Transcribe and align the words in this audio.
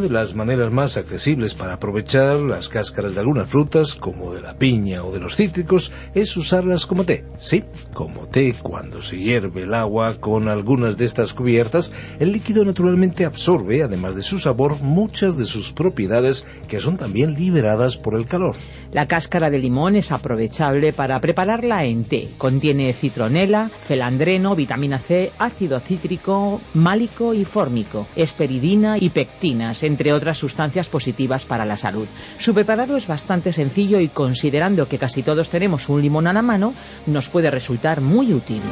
De 0.00 0.08
las 0.08 0.34
maneras 0.34 0.72
más 0.72 0.96
accesibles 0.96 1.52
para 1.52 1.74
aprovechar 1.74 2.36
las 2.36 2.70
cáscaras 2.70 3.12
de 3.12 3.20
algunas 3.20 3.50
frutas, 3.50 3.94
como 3.94 4.32
de 4.32 4.40
la 4.40 4.56
piña 4.56 5.04
o 5.04 5.12
de 5.12 5.20
los 5.20 5.36
cítricos, 5.36 5.92
es 6.14 6.34
usarlas 6.38 6.86
como 6.86 7.04
té. 7.04 7.26
Sí, 7.38 7.64
como 7.92 8.26
té 8.26 8.54
cuando 8.62 9.02
se 9.02 9.18
hierve 9.18 9.64
el 9.64 9.74
agua 9.74 10.14
con 10.18 10.48
algunas 10.48 10.96
de 10.96 11.04
estas 11.04 11.34
cubiertas, 11.34 11.92
el 12.18 12.32
líquido 12.32 12.64
naturalmente 12.64 13.26
absorbe, 13.26 13.82
además 13.82 14.16
de 14.16 14.22
su 14.22 14.38
sabor, 14.38 14.80
muchas 14.80 15.36
de 15.36 15.44
sus 15.44 15.74
propiedades 15.74 16.46
que 16.66 16.80
son 16.80 16.96
también 16.96 17.34
liberadas 17.34 17.98
por 17.98 18.14
el 18.14 18.24
calor. 18.24 18.56
La 18.92 19.06
cáscara 19.06 19.50
de 19.50 19.58
limón 19.58 19.94
es 19.94 20.10
aprovechable 20.10 20.92
para 20.92 21.20
prepararla 21.20 21.84
en 21.84 22.04
té. 22.04 22.30
Contiene 22.38 22.92
citronela, 22.92 23.68
felandreno, 23.68 24.56
vitamina 24.56 24.98
C, 24.98 25.30
ácido 25.38 25.78
cítrico, 25.78 26.60
málico 26.74 27.32
y 27.32 27.44
fórmico, 27.44 28.08
esperidina 28.16 28.98
y 28.98 29.10
pectinas, 29.10 29.84
entre 29.90 30.12
otras 30.12 30.38
sustancias 30.38 30.88
positivas 30.88 31.44
para 31.44 31.64
la 31.64 31.76
salud. 31.76 32.06
Su 32.38 32.54
preparado 32.54 32.96
es 32.96 33.06
bastante 33.06 33.52
sencillo 33.52 34.00
y 34.00 34.08
considerando 34.08 34.88
que 34.88 34.98
casi 34.98 35.22
todos 35.22 35.50
tenemos 35.50 35.88
un 35.88 36.00
limón 36.00 36.26
a 36.26 36.32
la 36.32 36.42
mano, 36.42 36.72
nos 37.06 37.28
puede 37.28 37.50
resultar 37.50 38.00
muy 38.00 38.32
útil. 38.32 38.62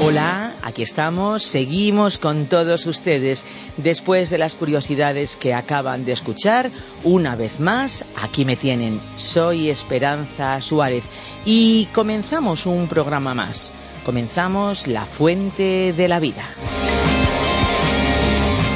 Hola, 0.00 0.54
aquí 0.62 0.82
estamos, 0.82 1.42
seguimos 1.42 2.18
con 2.18 2.46
todos 2.46 2.86
ustedes. 2.86 3.44
Después 3.76 4.30
de 4.30 4.38
las 4.38 4.54
curiosidades 4.54 5.36
que 5.36 5.54
acaban 5.54 6.04
de 6.04 6.12
escuchar, 6.12 6.70
una 7.02 7.34
vez 7.34 7.58
más, 7.58 8.04
aquí 8.22 8.44
me 8.44 8.56
tienen. 8.56 9.00
Soy 9.16 9.70
Esperanza 9.70 10.60
Suárez 10.60 11.04
y 11.44 11.86
comenzamos 11.86 12.64
un 12.66 12.86
programa 12.86 13.34
más. 13.34 13.74
Comenzamos 14.08 14.86
La 14.86 15.04
Fuente 15.04 15.92
de 15.92 16.08
la 16.08 16.18
Vida. 16.18 16.48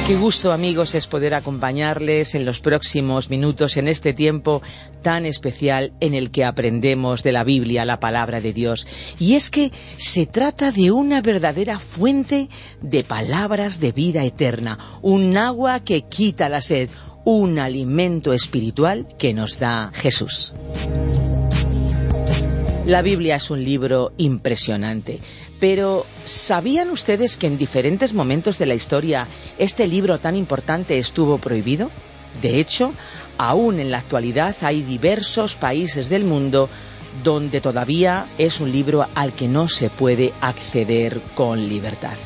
Qué 0.05 0.15
gusto 0.15 0.51
amigos 0.51 0.93
es 0.93 1.07
poder 1.07 1.33
acompañarles 1.33 2.35
en 2.35 2.45
los 2.45 2.59
próximos 2.59 3.31
minutos 3.31 3.75
en 3.77 3.87
este 3.87 4.13
tiempo 4.13 4.61
tan 5.01 5.25
especial 5.25 5.91
en 6.01 6.13
el 6.13 6.29
que 6.29 6.45
aprendemos 6.45 7.23
de 7.23 7.31
la 7.31 7.43
Biblia, 7.43 7.83
la 7.83 7.99
palabra 7.99 8.41
de 8.41 8.53
Dios. 8.53 8.85
Y 9.17 9.33
es 9.33 9.49
que 9.49 9.71
se 9.97 10.27
trata 10.27 10.71
de 10.71 10.91
una 10.91 11.23
verdadera 11.23 11.79
fuente 11.79 12.47
de 12.83 13.03
palabras 13.03 13.79
de 13.79 13.91
vida 13.91 14.23
eterna, 14.23 14.77
un 15.01 15.35
agua 15.35 15.79
que 15.79 16.03
quita 16.03 16.47
la 16.47 16.61
sed, 16.61 16.91
un 17.25 17.57
alimento 17.57 18.33
espiritual 18.33 19.07
que 19.17 19.33
nos 19.33 19.57
da 19.57 19.89
Jesús. 19.95 20.53
La 22.85 23.01
Biblia 23.01 23.37
es 23.37 23.49
un 23.49 23.63
libro 23.63 24.11
impresionante. 24.17 25.19
Pero, 25.59 26.05
¿sabían 26.25 26.89
ustedes 26.89 27.37
que 27.37 27.47
en 27.47 27.57
diferentes 27.57 28.13
momentos 28.13 28.57
de 28.57 28.65
la 28.65 28.75
historia 28.75 29.27
este 29.57 29.87
libro 29.87 30.19
tan 30.19 30.35
importante 30.35 30.97
estuvo 30.97 31.37
prohibido? 31.37 31.89
De 32.41 32.59
hecho, 32.59 32.93
aún 33.37 33.79
en 33.79 33.89
la 33.89 33.99
actualidad 33.99 34.53
hay 34.61 34.81
diversos 34.81 35.55
países 35.55 36.09
del 36.09 36.25
mundo 36.25 36.69
donde 37.23 37.61
todavía 37.61 38.25
es 38.37 38.59
un 38.59 38.71
libro 38.71 39.05
al 39.15 39.31
que 39.31 39.47
no 39.47 39.69
se 39.69 39.89
puede 39.89 40.33
acceder 40.41 41.21
con 41.35 41.69
libertad. 41.69 42.17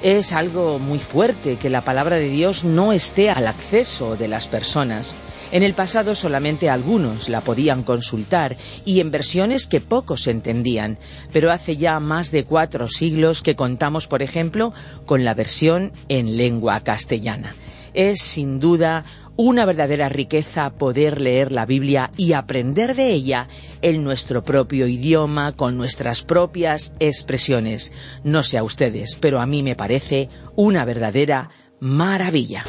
Es 0.00 0.32
algo 0.32 0.78
muy 0.78 1.00
fuerte 1.00 1.56
que 1.56 1.70
la 1.70 1.80
palabra 1.80 2.18
de 2.18 2.28
Dios 2.28 2.62
no 2.62 2.92
esté 2.92 3.30
al 3.30 3.48
acceso 3.48 4.16
de 4.16 4.28
las 4.28 4.46
personas. 4.46 5.16
En 5.50 5.64
el 5.64 5.74
pasado 5.74 6.14
solamente 6.14 6.70
algunos 6.70 7.28
la 7.28 7.40
podían 7.40 7.82
consultar 7.82 8.56
y 8.84 9.00
en 9.00 9.10
versiones 9.10 9.66
que 9.66 9.80
pocos 9.80 10.28
entendían, 10.28 10.98
pero 11.32 11.50
hace 11.50 11.76
ya 11.76 11.98
más 11.98 12.30
de 12.30 12.44
cuatro 12.44 12.88
siglos 12.88 13.42
que 13.42 13.56
contamos, 13.56 14.06
por 14.06 14.22
ejemplo, 14.22 14.72
con 15.04 15.24
la 15.24 15.34
versión 15.34 15.90
en 16.08 16.36
lengua 16.36 16.78
castellana. 16.80 17.56
Es 17.92 18.22
sin 18.22 18.60
duda 18.60 19.04
una 19.38 19.64
verdadera 19.64 20.08
riqueza 20.08 20.68
poder 20.70 21.20
leer 21.20 21.52
la 21.52 21.64
Biblia 21.64 22.10
y 22.16 22.32
aprender 22.32 22.96
de 22.96 23.12
ella 23.12 23.46
en 23.82 24.02
nuestro 24.02 24.42
propio 24.42 24.88
idioma, 24.88 25.52
con 25.52 25.76
nuestras 25.76 26.22
propias 26.22 26.92
expresiones. 26.98 27.92
No 28.24 28.42
sé 28.42 28.58
a 28.58 28.64
ustedes, 28.64 29.16
pero 29.20 29.40
a 29.40 29.46
mí 29.46 29.62
me 29.62 29.76
parece 29.76 30.28
una 30.56 30.84
verdadera 30.84 31.50
maravilla. 31.78 32.64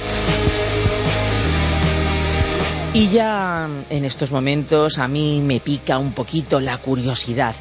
Y 2.94 3.08
ya 3.10 3.68
en 3.90 4.06
estos 4.06 4.32
momentos 4.32 5.00
a 5.00 5.08
mí 5.08 5.42
me 5.42 5.60
pica 5.60 5.98
un 5.98 6.12
poquito 6.14 6.60
la 6.60 6.78
curiosidad. 6.78 7.56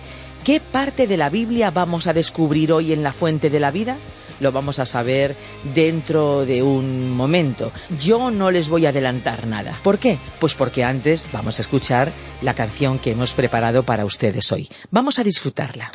¿Qué 0.44 0.60
parte 0.60 1.06
de 1.06 1.16
la 1.16 1.30
Biblia 1.30 1.70
vamos 1.70 2.06
a 2.06 2.12
descubrir 2.12 2.72
hoy 2.72 2.92
en 2.92 3.02
la 3.02 3.14
fuente 3.14 3.48
de 3.48 3.60
la 3.60 3.70
vida? 3.70 3.96
Lo 4.40 4.52
vamos 4.52 4.78
a 4.78 4.86
saber 4.86 5.36
dentro 5.74 6.44
de 6.44 6.62
un 6.62 7.10
momento. 7.10 7.72
Yo 8.00 8.30
no 8.30 8.50
les 8.50 8.68
voy 8.68 8.86
a 8.86 8.90
adelantar 8.90 9.46
nada. 9.46 9.78
¿Por 9.82 9.98
qué? 9.98 10.18
Pues 10.40 10.54
porque 10.54 10.84
antes 10.84 11.28
vamos 11.32 11.58
a 11.58 11.62
escuchar 11.62 12.12
la 12.42 12.54
canción 12.54 12.98
que 12.98 13.12
hemos 13.12 13.34
preparado 13.34 13.82
para 13.82 14.04
ustedes 14.04 14.50
hoy. 14.52 14.68
Vamos 14.90 15.18
a 15.18 15.24
disfrutarla. 15.24 15.90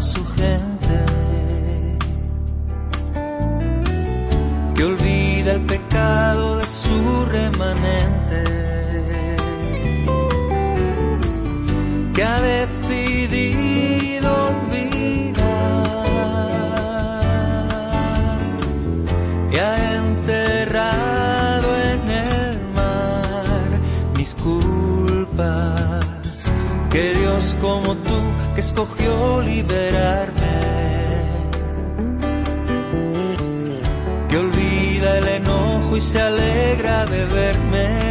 Su 0.00 0.24
gente, 0.24 1.04
que 4.74 4.84
olvida 4.84 5.52
el 5.52 5.66
pecado 5.66 6.56
de 6.56 6.66
su 6.66 7.26
remanente, 7.26 7.89
escogió 28.82 29.42
liberarme, 29.42 30.58
que 34.28 34.38
olvida 34.38 35.18
el 35.18 35.28
enojo 35.28 35.96
y 35.98 36.00
se 36.00 36.20
alegra 36.20 37.04
de 37.04 37.26
verme 37.26 38.09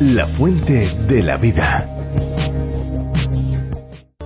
La 0.00 0.26
Fuente 0.26 0.88
de 1.06 1.22
la 1.22 1.36
Vida. 1.36 1.92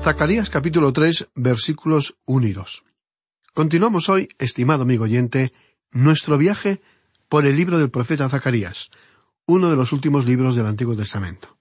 Zacarías 0.03 0.49
capítulo 0.49 0.93
3 0.93 1.29
versículos 1.35 2.17
1 2.25 2.47
y 2.47 2.53
2. 2.53 2.85
Continuamos 3.53 4.09
hoy, 4.09 4.29
estimado 4.39 4.83
amigo 4.83 5.05
oyente, 5.05 5.53
nuestro 5.93 6.39
viaje 6.39 6.81
por 7.29 7.47
el 7.47 7.57
libro 7.57 7.79
del 7.79 7.91
profeta 7.91 8.29
Zacarías, 8.29 8.91
uno 9.47 9.71
de 9.71 9.77
los 9.77 9.93
últimos 9.93 10.25
libros 10.25 10.57
del 10.57 10.67
Antiguo 10.67 10.97
Testamento. 10.97 11.59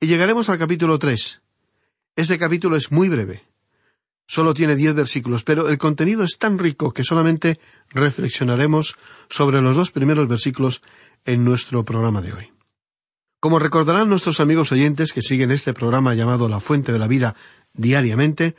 Y 0.00 0.06
llegaremos 0.06 0.50
al 0.50 0.58
capítulo 0.58 0.98
3, 0.98 1.40
este 2.16 2.38
capítulo 2.38 2.76
es 2.76 2.90
muy 2.90 3.08
breve. 3.08 3.44
Solo 4.26 4.54
tiene 4.54 4.74
diez 4.74 4.94
versículos, 4.94 5.44
pero 5.44 5.68
el 5.68 5.78
contenido 5.78 6.24
es 6.24 6.38
tan 6.38 6.58
rico 6.58 6.92
que 6.92 7.04
solamente 7.04 7.58
reflexionaremos 7.90 8.96
sobre 9.28 9.62
los 9.62 9.76
dos 9.76 9.92
primeros 9.92 10.26
versículos 10.26 10.82
en 11.24 11.44
nuestro 11.44 11.84
programa 11.84 12.22
de 12.22 12.32
hoy. 12.32 12.52
Como 13.38 13.58
recordarán 13.58 14.08
nuestros 14.08 14.40
amigos 14.40 14.72
oyentes 14.72 15.12
que 15.12 15.22
siguen 15.22 15.52
este 15.52 15.74
programa 15.74 16.14
llamado 16.14 16.48
La 16.48 16.58
Fuente 16.58 16.90
de 16.90 16.98
la 16.98 17.06
Vida 17.06 17.36
diariamente 17.74 18.56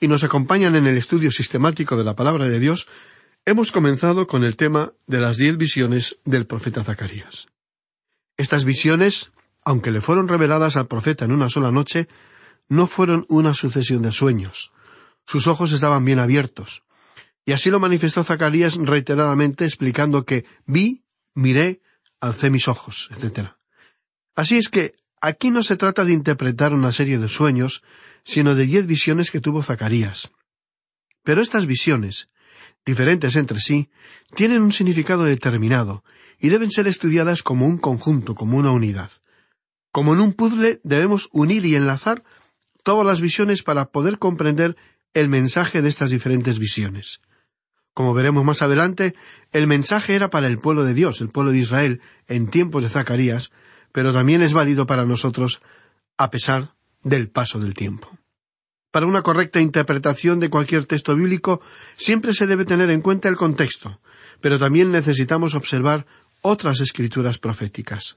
y 0.00 0.08
nos 0.08 0.24
acompañan 0.24 0.74
en 0.74 0.86
el 0.86 0.98
estudio 0.98 1.30
sistemático 1.30 1.96
de 1.96 2.04
la 2.04 2.16
palabra 2.16 2.46
de 2.48 2.58
Dios, 2.58 2.88
hemos 3.46 3.72
comenzado 3.72 4.26
con 4.26 4.44
el 4.44 4.56
tema 4.56 4.92
de 5.06 5.20
las 5.20 5.38
diez 5.38 5.56
visiones 5.56 6.18
del 6.24 6.46
profeta 6.46 6.84
Zacarías. 6.84 7.46
Estas 8.36 8.64
visiones, 8.64 9.30
aunque 9.64 9.92
le 9.92 10.02
fueron 10.02 10.28
reveladas 10.28 10.76
al 10.76 10.88
profeta 10.88 11.24
en 11.24 11.32
una 11.32 11.48
sola 11.48 11.70
noche, 11.70 12.08
no 12.68 12.86
fueron 12.86 13.26
una 13.28 13.54
sucesión 13.54 14.02
de 14.02 14.12
sueños. 14.12 14.72
Sus 15.26 15.46
ojos 15.46 15.72
estaban 15.72 16.04
bien 16.04 16.18
abiertos. 16.18 16.82
Y 17.44 17.52
así 17.52 17.70
lo 17.70 17.80
manifestó 17.80 18.24
Zacarías 18.24 18.76
reiteradamente 18.76 19.64
explicando 19.64 20.24
que 20.24 20.44
vi, 20.66 21.04
miré, 21.34 21.80
alcé 22.20 22.50
mis 22.50 22.68
ojos, 22.68 23.10
etc. 23.12 23.50
Así 24.34 24.56
es 24.56 24.68
que 24.68 24.94
aquí 25.20 25.50
no 25.50 25.62
se 25.62 25.76
trata 25.76 26.04
de 26.04 26.12
interpretar 26.12 26.72
una 26.72 26.92
serie 26.92 27.18
de 27.18 27.28
sueños, 27.28 27.82
sino 28.24 28.54
de 28.54 28.66
diez 28.66 28.86
visiones 28.86 29.30
que 29.30 29.40
tuvo 29.40 29.62
Zacarías. 29.62 30.32
Pero 31.22 31.40
estas 31.40 31.66
visiones, 31.66 32.30
diferentes 32.84 33.36
entre 33.36 33.60
sí, 33.60 33.90
tienen 34.34 34.62
un 34.62 34.72
significado 34.72 35.24
determinado 35.24 36.04
y 36.38 36.48
deben 36.48 36.70
ser 36.70 36.86
estudiadas 36.86 37.42
como 37.42 37.66
un 37.66 37.78
conjunto, 37.78 38.34
como 38.34 38.58
una 38.58 38.72
unidad. 38.72 39.10
Como 39.92 40.14
en 40.14 40.20
un 40.20 40.32
puzzle 40.34 40.80
debemos 40.82 41.28
unir 41.32 41.64
y 41.64 41.74
enlazar 41.74 42.22
todas 42.86 43.04
las 43.04 43.20
visiones 43.20 43.64
para 43.64 43.86
poder 43.86 44.20
comprender 44.20 44.76
el 45.12 45.28
mensaje 45.28 45.82
de 45.82 45.88
estas 45.88 46.10
diferentes 46.10 46.60
visiones. 46.60 47.20
Como 47.92 48.14
veremos 48.14 48.44
más 48.44 48.62
adelante, 48.62 49.16
el 49.50 49.66
mensaje 49.66 50.14
era 50.14 50.30
para 50.30 50.46
el 50.46 50.58
pueblo 50.58 50.84
de 50.84 50.94
Dios, 50.94 51.20
el 51.20 51.30
pueblo 51.30 51.50
de 51.50 51.58
Israel, 51.58 52.00
en 52.28 52.48
tiempos 52.48 52.84
de 52.84 52.88
Zacarías, 52.88 53.50
pero 53.90 54.12
también 54.12 54.40
es 54.40 54.52
válido 54.52 54.86
para 54.86 55.04
nosotros 55.04 55.60
a 56.16 56.30
pesar 56.30 56.74
del 57.02 57.28
paso 57.28 57.58
del 57.58 57.74
tiempo. 57.74 58.08
Para 58.92 59.06
una 59.06 59.22
correcta 59.22 59.60
interpretación 59.60 60.38
de 60.38 60.48
cualquier 60.48 60.86
texto 60.86 61.16
bíblico 61.16 61.60
siempre 61.96 62.34
se 62.34 62.46
debe 62.46 62.64
tener 62.64 62.90
en 62.90 63.02
cuenta 63.02 63.28
el 63.28 63.34
contexto, 63.34 64.00
pero 64.40 64.60
también 64.60 64.92
necesitamos 64.92 65.56
observar 65.56 66.06
otras 66.40 66.80
escrituras 66.80 67.38
proféticas. 67.38 68.16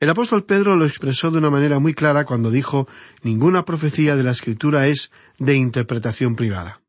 El 0.00 0.08
apóstol 0.08 0.44
Pedro 0.44 0.76
lo 0.76 0.86
expresó 0.86 1.30
de 1.30 1.36
una 1.36 1.50
manera 1.50 1.78
muy 1.78 1.92
clara 1.92 2.24
cuando 2.24 2.50
dijo 2.50 2.88
ninguna 3.22 3.66
profecía 3.66 4.16
de 4.16 4.22
la 4.22 4.30
Escritura 4.30 4.86
es 4.86 5.12
de 5.38 5.56
interpretación 5.56 6.36
privada. 6.36 6.80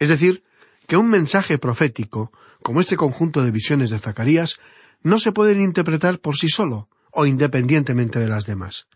Es 0.00 0.08
decir, 0.08 0.42
que 0.88 0.96
un 0.96 1.08
mensaje 1.10 1.58
profético, 1.58 2.32
como 2.60 2.80
este 2.80 2.96
conjunto 2.96 3.44
de 3.44 3.52
visiones 3.52 3.90
de 3.90 4.00
Zacarías, 4.00 4.58
no 5.00 5.20
se 5.20 5.30
pueden 5.30 5.60
interpretar 5.60 6.18
por 6.18 6.36
sí 6.36 6.48
solo 6.48 6.88
o 7.12 7.24
independientemente 7.24 8.18
de 8.18 8.26
las 8.26 8.46
demás. 8.46 8.88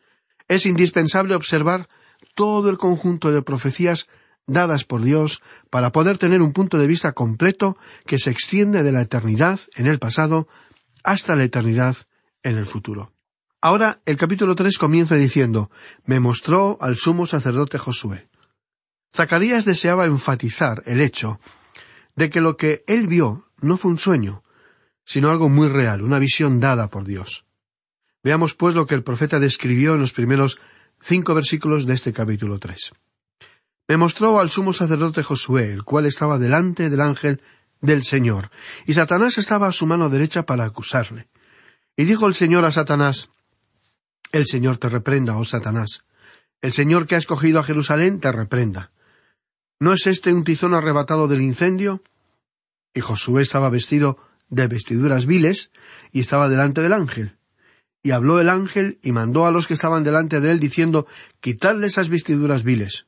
Es 0.48 0.66
indispensable 0.66 1.36
observar 1.36 1.88
todo 2.34 2.70
el 2.70 2.76
conjunto 2.76 3.30
de 3.30 3.42
profecías 3.42 4.08
dadas 4.48 4.82
por 4.82 5.02
Dios 5.02 5.42
para 5.70 5.92
poder 5.92 6.18
tener 6.18 6.42
un 6.42 6.52
punto 6.52 6.76
de 6.76 6.88
vista 6.88 7.12
completo 7.12 7.76
que 8.04 8.18
se 8.18 8.30
extiende 8.30 8.82
de 8.82 8.90
la 8.90 9.02
eternidad 9.02 9.60
en 9.76 9.86
el 9.86 10.00
pasado 10.00 10.48
hasta 11.04 11.36
la 11.36 11.44
eternidad 11.44 11.96
en 12.42 12.58
el 12.58 12.66
futuro. 12.66 13.12
Ahora 13.60 14.00
el 14.06 14.16
capítulo 14.16 14.54
tres 14.54 14.78
comienza 14.78 15.16
diciendo 15.16 15.70
Me 16.04 16.20
mostró 16.20 16.78
al 16.80 16.96
sumo 16.96 17.26
sacerdote 17.26 17.76
Josué. 17.76 18.28
Zacarías 19.12 19.64
deseaba 19.64 20.04
enfatizar 20.04 20.84
el 20.86 21.00
hecho 21.00 21.40
de 22.14 22.30
que 22.30 22.40
lo 22.40 22.56
que 22.56 22.84
él 22.86 23.08
vio 23.08 23.48
no 23.60 23.76
fue 23.76 23.90
un 23.90 23.98
sueño, 23.98 24.44
sino 25.04 25.30
algo 25.30 25.48
muy 25.48 25.68
real, 25.68 26.02
una 26.02 26.20
visión 26.20 26.60
dada 26.60 26.88
por 26.88 27.04
Dios. 27.04 27.46
Veamos 28.22 28.54
pues 28.54 28.76
lo 28.76 28.86
que 28.86 28.94
el 28.94 29.02
profeta 29.02 29.40
describió 29.40 29.94
en 29.94 30.02
los 30.02 30.12
primeros 30.12 30.60
cinco 31.00 31.34
versículos 31.34 31.84
de 31.84 31.94
este 31.94 32.12
capítulo 32.12 32.60
tres. 32.60 32.92
Me 33.88 33.96
mostró 33.96 34.38
al 34.38 34.50
sumo 34.50 34.72
sacerdote 34.72 35.24
Josué, 35.24 35.72
el 35.72 35.82
cual 35.82 36.06
estaba 36.06 36.38
delante 36.38 36.90
del 36.90 37.00
ángel 37.00 37.40
del 37.80 38.04
Señor, 38.04 38.50
y 38.86 38.92
Satanás 38.92 39.38
estaba 39.38 39.66
a 39.66 39.72
su 39.72 39.86
mano 39.86 40.10
derecha 40.10 40.44
para 40.44 40.64
acusarle. 40.64 41.28
Y 41.96 42.04
dijo 42.04 42.26
el 42.26 42.34
Señor 42.34 42.64
a 42.64 42.70
Satanás, 42.70 43.30
el 44.32 44.46
Señor 44.46 44.76
te 44.76 44.88
reprenda, 44.88 45.36
oh 45.36 45.44
Satanás. 45.44 46.04
El 46.60 46.72
Señor 46.72 47.06
que 47.06 47.14
ha 47.14 47.18
escogido 47.18 47.60
a 47.60 47.64
Jerusalén 47.64 48.20
te 48.20 48.30
reprenda. 48.30 48.90
¿No 49.80 49.92
es 49.92 50.06
este 50.06 50.32
un 50.32 50.44
tizón 50.44 50.74
arrebatado 50.74 51.28
del 51.28 51.40
incendio? 51.40 52.02
Y 52.92 53.00
Josué 53.00 53.42
estaba 53.42 53.70
vestido 53.70 54.18
de 54.48 54.66
vestiduras 54.66 55.26
viles 55.26 55.70
y 56.12 56.20
estaba 56.20 56.48
delante 56.48 56.80
del 56.80 56.92
ángel. 56.92 57.36
Y 58.02 58.10
habló 58.10 58.40
el 58.40 58.48
ángel 58.48 58.98
y 59.02 59.12
mandó 59.12 59.46
a 59.46 59.50
los 59.50 59.66
que 59.66 59.74
estaban 59.74 60.04
delante 60.04 60.40
de 60.40 60.50
él 60.50 60.60
diciendo 60.60 61.06
Quitadle 61.40 61.86
esas 61.86 62.08
vestiduras 62.08 62.64
viles. 62.64 63.06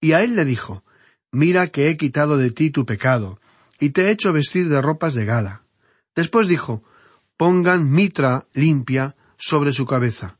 Y 0.00 0.12
a 0.12 0.22
él 0.22 0.36
le 0.36 0.44
dijo 0.44 0.84
Mira 1.32 1.68
que 1.68 1.90
he 1.90 1.96
quitado 1.96 2.38
de 2.38 2.50
ti 2.50 2.70
tu 2.70 2.86
pecado, 2.86 3.40
y 3.78 3.90
te 3.90 4.06
he 4.06 4.10
hecho 4.10 4.32
vestir 4.32 4.68
de 4.68 4.80
ropas 4.80 5.14
de 5.14 5.26
gala. 5.26 5.62
Después 6.14 6.48
dijo 6.48 6.82
Pongan 7.36 7.90
mitra 7.90 8.46
limpia 8.54 9.16
sobre 9.36 9.72
su 9.72 9.84
cabeza 9.84 10.35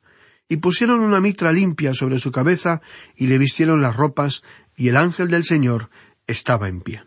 y 0.48 0.58
pusieron 0.58 1.00
una 1.00 1.20
mitra 1.20 1.52
limpia 1.52 1.94
sobre 1.94 2.18
su 2.18 2.30
cabeza 2.30 2.80
y 3.16 3.26
le 3.26 3.38
vistieron 3.38 3.82
las 3.82 3.96
ropas, 3.96 4.42
y 4.76 4.88
el 4.88 4.96
ángel 4.96 5.28
del 5.28 5.44
Señor 5.44 5.90
estaba 6.26 6.68
en 6.68 6.80
pie. 6.80 7.04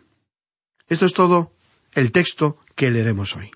Esto 0.88 1.06
es 1.06 1.14
todo 1.14 1.54
el 1.94 2.12
texto 2.12 2.58
que 2.74 2.90
leeremos 2.90 3.36
hoy. 3.36 3.50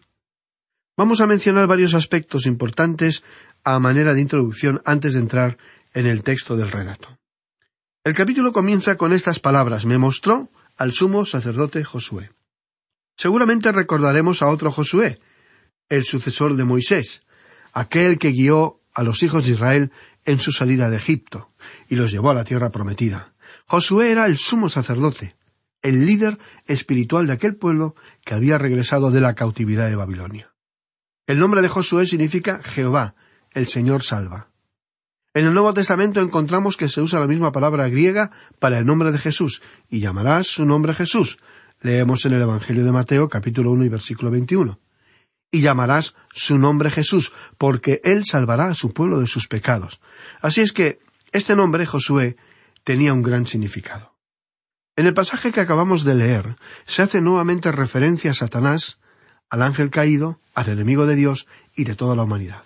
Vamos 0.96 1.20
a 1.20 1.26
mencionar 1.26 1.66
varios 1.66 1.94
aspectos 1.94 2.46
importantes 2.46 3.24
a 3.64 3.78
manera 3.78 4.14
de 4.14 4.20
introducción 4.20 4.80
antes 4.84 5.14
de 5.14 5.20
entrar 5.20 5.58
en 5.92 6.06
el 6.06 6.22
texto 6.22 6.56
del 6.56 6.70
relato. 6.70 7.18
El 8.04 8.14
capítulo 8.14 8.52
comienza 8.52 8.96
con 8.96 9.12
estas 9.12 9.40
palabras 9.40 9.86
Me 9.86 9.98
mostró 9.98 10.50
al 10.76 10.92
sumo 10.92 11.24
sacerdote 11.24 11.84
Josué. 11.84 12.30
Seguramente 13.16 13.72
recordaremos 13.72 14.42
a 14.42 14.48
otro 14.48 14.70
Josué, 14.70 15.18
el 15.88 16.04
sucesor 16.04 16.56
de 16.56 16.64
Moisés, 16.64 17.22
aquel 17.72 18.18
que 18.18 18.32
guió 18.32 18.80
a 18.94 19.02
los 19.02 19.22
hijos 19.22 19.44
de 19.44 19.52
Israel 19.52 19.92
en 20.24 20.38
su 20.38 20.52
salida 20.52 20.88
de 20.88 20.96
Egipto 20.96 21.50
y 21.88 21.96
los 21.96 22.12
llevó 22.12 22.30
a 22.30 22.34
la 22.34 22.44
tierra 22.44 22.70
prometida. 22.70 23.34
Josué 23.66 24.12
era 24.12 24.26
el 24.26 24.38
sumo 24.38 24.68
sacerdote, 24.68 25.36
el 25.82 26.06
líder 26.06 26.38
espiritual 26.66 27.26
de 27.26 27.34
aquel 27.34 27.56
pueblo 27.56 27.94
que 28.24 28.34
había 28.34 28.56
regresado 28.56 29.10
de 29.10 29.20
la 29.20 29.34
cautividad 29.34 29.88
de 29.88 29.96
Babilonia. 29.96 30.54
El 31.26 31.38
nombre 31.38 31.62
de 31.62 31.68
Josué 31.68 32.06
significa 32.06 32.60
Jehová, 32.62 33.14
el 33.52 33.66
Señor 33.66 34.02
salva. 34.02 34.50
En 35.32 35.46
el 35.46 35.52
Nuevo 35.52 35.74
Testamento 35.74 36.20
encontramos 36.20 36.76
que 36.76 36.88
se 36.88 37.00
usa 37.00 37.18
la 37.18 37.26
misma 37.26 37.50
palabra 37.50 37.88
griega 37.88 38.30
para 38.60 38.78
el 38.78 38.86
nombre 38.86 39.10
de 39.10 39.18
Jesús, 39.18 39.62
y 39.90 39.98
llamarás 39.98 40.46
su 40.46 40.64
nombre 40.64 40.94
Jesús. 40.94 41.38
Leemos 41.80 42.24
en 42.24 42.34
el 42.34 42.42
Evangelio 42.42 42.84
de 42.84 42.92
Mateo 42.92 43.28
capítulo 43.28 43.72
1 43.72 43.84
y 43.84 43.88
versículo 43.88 44.30
21. 44.30 44.78
Y 45.50 45.60
llamarás 45.60 46.14
su 46.32 46.58
nombre 46.58 46.90
Jesús, 46.90 47.32
porque 47.58 48.00
él 48.04 48.24
salvará 48.24 48.66
a 48.68 48.74
su 48.74 48.92
pueblo 48.92 49.20
de 49.20 49.26
sus 49.26 49.46
pecados. 49.46 50.00
Así 50.40 50.60
es 50.60 50.72
que 50.72 50.98
este 51.32 51.56
nombre, 51.56 51.86
Josué, 51.86 52.36
tenía 52.82 53.12
un 53.12 53.22
gran 53.22 53.46
significado. 53.46 54.14
En 54.96 55.06
el 55.06 55.14
pasaje 55.14 55.50
que 55.50 55.60
acabamos 55.60 56.04
de 56.04 56.14
leer, 56.14 56.56
se 56.86 57.02
hace 57.02 57.20
nuevamente 57.20 57.72
referencia 57.72 58.30
a 58.30 58.34
Satanás, 58.34 59.00
al 59.50 59.62
ángel 59.62 59.90
caído, 59.90 60.40
al 60.54 60.68
enemigo 60.68 61.06
de 61.06 61.16
Dios 61.16 61.48
y 61.74 61.84
de 61.84 61.96
toda 61.96 62.14
la 62.14 62.22
humanidad. 62.22 62.62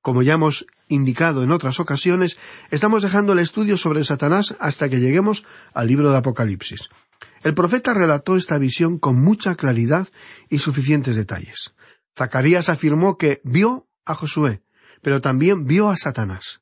Como 0.00 0.22
ya 0.22 0.34
hemos 0.34 0.66
indicado 0.88 1.42
en 1.42 1.50
otras 1.50 1.80
ocasiones, 1.80 2.38
estamos 2.70 3.02
dejando 3.02 3.32
el 3.32 3.40
estudio 3.40 3.76
sobre 3.76 4.04
Satanás 4.04 4.54
hasta 4.60 4.88
que 4.88 5.00
lleguemos 5.00 5.44
al 5.74 5.88
libro 5.88 6.12
de 6.12 6.18
Apocalipsis. 6.18 6.88
El 7.42 7.54
profeta 7.54 7.92
relató 7.92 8.36
esta 8.36 8.58
visión 8.58 8.98
con 8.98 9.20
mucha 9.20 9.56
claridad 9.56 10.06
y 10.48 10.58
suficientes 10.58 11.16
detalles. 11.16 11.74
Zacarías 12.16 12.68
afirmó 12.68 13.18
que 13.18 13.40
vio 13.44 13.86
a 14.04 14.14
Josué, 14.14 14.62
pero 15.02 15.20
también 15.20 15.66
vio 15.66 15.90
a 15.90 15.96
Satanás. 15.96 16.60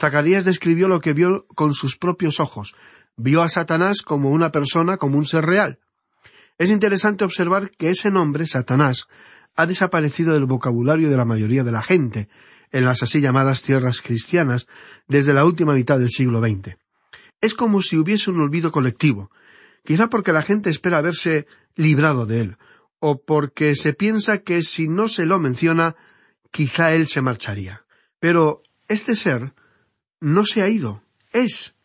Zacarías 0.00 0.44
describió 0.44 0.88
lo 0.88 1.00
que 1.00 1.12
vio 1.12 1.46
con 1.54 1.74
sus 1.74 1.96
propios 1.96 2.40
ojos. 2.40 2.74
Vio 3.16 3.42
a 3.42 3.48
Satanás 3.48 4.02
como 4.02 4.30
una 4.30 4.50
persona, 4.50 4.96
como 4.96 5.18
un 5.18 5.26
ser 5.26 5.44
real. 5.44 5.78
Es 6.58 6.70
interesante 6.70 7.24
observar 7.24 7.70
que 7.70 7.90
ese 7.90 8.10
nombre, 8.10 8.46
Satanás, 8.46 9.06
ha 9.56 9.66
desaparecido 9.66 10.32
del 10.32 10.46
vocabulario 10.46 11.10
de 11.10 11.16
la 11.16 11.24
mayoría 11.24 11.64
de 11.64 11.72
la 11.72 11.82
gente, 11.82 12.28
en 12.72 12.84
las 12.84 13.02
así 13.02 13.20
llamadas 13.20 13.62
tierras 13.62 14.00
cristianas, 14.00 14.66
desde 15.06 15.32
la 15.32 15.44
última 15.44 15.74
mitad 15.74 15.98
del 15.98 16.10
siglo 16.10 16.40
XX. 16.40 16.76
Es 17.40 17.54
como 17.54 17.82
si 17.82 17.96
hubiese 17.96 18.30
un 18.30 18.40
olvido 18.40 18.72
colectivo, 18.72 19.30
quizá 19.84 20.08
porque 20.08 20.32
la 20.32 20.42
gente 20.42 20.70
espera 20.70 20.98
haberse 20.98 21.46
librado 21.76 22.26
de 22.26 22.40
él, 22.40 22.56
o 23.06 23.20
porque 23.20 23.74
se 23.74 23.92
piensa 23.92 24.38
que 24.38 24.62
si 24.62 24.88
no 24.88 25.08
se 25.08 25.26
lo 25.26 25.38
menciona, 25.38 25.94
quizá 26.50 26.94
él 26.94 27.06
se 27.06 27.20
marcharía. 27.20 27.84
Pero 28.18 28.62
este 28.88 29.14
ser 29.14 29.52
no 30.20 30.46
se 30.46 30.62
ha 30.62 30.70
ido, 30.70 31.02
es, 31.30 31.76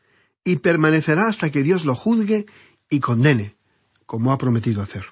y 0.46 0.56
permanecerá 0.56 1.28
hasta 1.28 1.50
que 1.50 1.62
Dios 1.62 1.84
lo 1.84 1.94
juzgue 1.94 2.46
y 2.90 3.02
condene, 3.02 3.58
como 4.06 4.32
ha 4.32 4.38
prometido 4.38 4.82
hacer. 4.82 5.08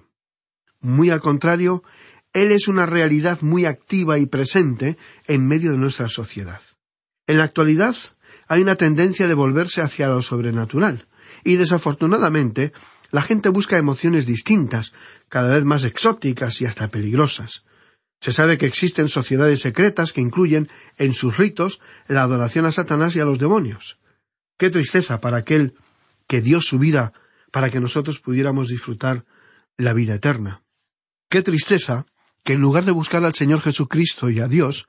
Muy 0.80 1.10
al 1.10 1.20
contrario, 1.20 1.84
Él 2.32 2.54
es 2.54 2.70
una 2.70 2.86
realidad 2.86 3.40
muy 3.42 3.66
activa 3.66 4.18
y 4.18 4.28
presente 4.28 4.98
en 5.28 5.46
medio 5.46 5.74
de 5.74 5.78
nuestra 5.78 6.08
sociedad. 6.08 6.62
En 7.26 7.38
la 7.38 7.44
actualidad 7.44 7.98
hay 8.48 8.62
una 8.62 8.76
tendencia 8.76 9.28
de 9.28 9.34
volverse 9.34 9.82
hacia 9.82 10.08
lo 10.08 10.22
sobrenatural, 10.22 11.10
y 11.44 11.58
desafortunadamente 11.58 12.72
la 13.12 13.22
gente 13.22 13.50
busca 13.50 13.78
emociones 13.78 14.26
distintas, 14.26 14.94
cada 15.30 15.54
vez 15.54 15.64
más 15.64 15.84
exóticas 15.84 16.62
y 16.62 16.66
hasta 16.66 16.90
peligrosas. 16.90 17.64
Se 18.20 18.32
sabe 18.32 18.58
que 18.58 18.66
existen 18.66 19.10
sociedades 19.10 19.62
secretas 19.62 20.12
que 20.12 20.22
incluyen 20.22 20.70
en 20.98 21.14
sus 21.14 21.38
ritos 21.38 21.80
la 22.08 22.24
adoración 22.24 22.66
a 22.66 22.72
Satanás 22.72 23.16
y 23.16 23.20
a 23.20 23.26
los 23.26 23.40
demonios. 23.40 24.00
Qué 24.58 24.70
tristeza 24.70 25.22
para 25.22 25.38
aquel 25.38 25.76
que 26.28 26.42
dio 26.42 26.62
su 26.62 26.80
vida 26.80 27.14
para 27.52 27.70
que 27.70 27.80
nosotros 27.80 28.20
pudiéramos 28.20 28.70
disfrutar 28.70 29.26
la 29.78 29.94
vida 29.94 30.16
eterna. 30.16 30.64
Qué 31.30 31.42
tristeza 31.42 32.06
que 32.44 32.54
en 32.54 32.62
lugar 32.62 32.86
de 32.86 32.92
buscar 32.92 33.24
al 33.24 33.36
Señor 33.36 33.62
Jesucristo 33.62 34.30
y 34.30 34.40
a 34.40 34.48
Dios, 34.48 34.88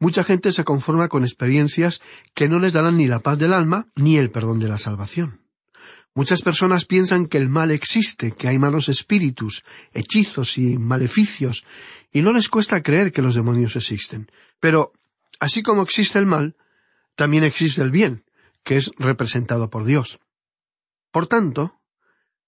mucha 0.00 0.24
gente 0.24 0.52
se 0.52 0.64
conforma 0.64 1.08
con 1.08 1.24
experiencias 1.24 2.00
que 2.34 2.48
no 2.48 2.58
les 2.58 2.72
darán 2.72 2.96
ni 2.96 3.06
la 3.06 3.20
paz 3.20 3.38
del 3.38 3.52
alma 3.52 3.88
ni 3.94 4.18
el 4.18 4.30
perdón 4.30 4.58
de 4.58 4.68
la 4.68 4.78
salvación. 4.78 5.43
Muchas 6.14 6.42
personas 6.42 6.84
piensan 6.84 7.26
que 7.26 7.38
el 7.38 7.48
mal 7.48 7.72
existe, 7.72 8.32
que 8.32 8.46
hay 8.46 8.58
malos 8.58 8.88
espíritus, 8.88 9.64
hechizos 9.92 10.58
y 10.58 10.78
maleficios, 10.78 11.64
y 12.12 12.22
no 12.22 12.32
les 12.32 12.48
cuesta 12.48 12.82
creer 12.84 13.10
que 13.10 13.22
los 13.22 13.34
demonios 13.34 13.74
existen. 13.74 14.30
Pero, 14.60 14.92
así 15.40 15.62
como 15.64 15.82
existe 15.82 16.20
el 16.20 16.26
mal, 16.26 16.56
también 17.16 17.42
existe 17.42 17.82
el 17.82 17.90
bien, 17.90 18.24
que 18.62 18.76
es 18.76 18.92
representado 18.96 19.70
por 19.70 19.84
Dios. 19.84 20.20
Por 21.10 21.26
tanto, 21.26 21.80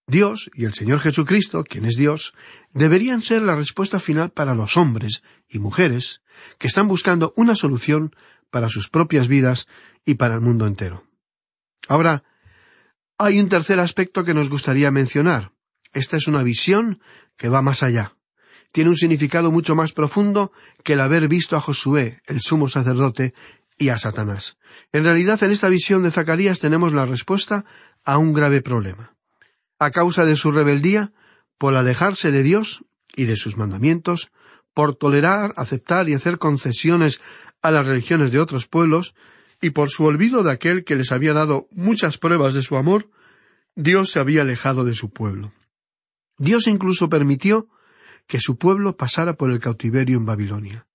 Dios 0.07 0.49
y 0.55 0.65
el 0.65 0.75
Señor 0.75 1.01
Jesucristo, 1.01 1.65
quien 1.65 1.85
es 1.85 1.97
Dios, 1.97 2.35
deberían 2.73 3.21
ser 3.21 3.43
la 3.43 3.57
respuesta 3.57 3.99
final 3.99 4.31
para 4.31 4.55
los 4.55 4.77
hombres 4.77 5.25
y 5.49 5.59
mujeres 5.59 6.23
que 6.59 6.69
están 6.69 6.87
buscando 6.87 7.33
una 7.35 7.57
solución 7.57 8.15
para 8.51 8.69
sus 8.69 8.89
propias 8.89 9.27
vidas 9.27 9.67
y 10.05 10.15
para 10.15 10.37
el 10.37 10.41
mundo 10.41 10.69
entero. 10.69 11.05
Ahora, 11.89 12.23
hay 13.19 13.41
un 13.41 13.49
tercer 13.49 13.81
aspecto 13.81 14.25
que 14.25 14.35
nos 14.35 14.49
gustaría 14.51 14.91
mencionar. 14.91 15.53
Esta 15.93 16.17
es 16.17 16.27
una 16.27 16.43
visión 16.43 17.01
que 17.37 17.49
va 17.49 17.63
más 17.63 17.83
allá. 17.83 18.15
Tiene 18.73 18.91
un 18.91 18.97
significado 18.97 19.51
mucho 19.51 19.75
más 19.75 19.93
profundo 19.93 20.53
que 20.85 20.95
el 20.95 21.01
haber 21.01 21.29
visto 21.29 21.57
a 21.57 21.61
Josué, 21.61 22.21
el 22.27 22.41
sumo 22.41 22.69
sacerdote, 22.69 23.35
y 23.79 23.91
a 23.91 23.99
Satanás. 23.99 24.57
En 24.93 25.05
realidad, 25.05 25.43
en 25.43 25.51
esta 25.51 25.69
visión 25.69 26.03
de 26.03 26.11
Zacarías 26.11 26.61
tenemos 26.61 26.95
la 26.95 27.05
respuesta 27.05 27.67
a 28.05 28.17
un 28.17 28.33
grave 28.33 28.63
problema 28.63 29.17
a 29.79 29.91
causa 29.91 30.25
de 30.25 30.37
su 30.37 30.53
rebeldía, 30.53 31.13
por 31.59 31.75
alejarse 31.75 32.31
de 32.31 32.43
Dios 32.43 32.85
y 33.15 33.25
de 33.25 33.37
sus 33.37 33.57
mandamientos, 33.57 34.31
por 34.75 34.95
tolerar, 34.95 35.55
aceptar 35.57 36.09
y 36.09 36.15
hacer 36.15 36.39
concesiones 36.39 37.21
a 37.63 37.71
las 37.71 37.87
religiones 37.87 38.31
de 38.33 38.41
otros 38.41 38.67
pueblos, 38.67 39.15
y 39.61 39.71
por 39.71 39.91
su 39.91 40.05
olvido 40.05 40.43
de 40.43 40.53
aquel 40.53 40.85
que 40.85 40.97
les 40.97 41.13
había 41.13 41.33
dado 41.33 41.69
muchas 41.71 42.19
pruebas 42.19 42.55
de 42.55 42.63
su 42.63 42.77
amor, 42.77 43.11
Dios 43.75 44.11
se 44.11 44.19
había 44.19 44.43
alejado 44.43 44.85
de 44.85 44.95
su 44.95 45.11
pueblo. 45.11 45.53
Dios 46.39 46.67
incluso 46.67 47.09
permitió 47.09 47.69
que 48.27 48.41
su 48.41 48.59
pueblo 48.59 48.97
pasara 48.97 49.35
por 49.35 49.51
el 49.51 49.61
cautiverio 49.61 50.19
en 50.19 50.27
Babilonia. 50.27 50.87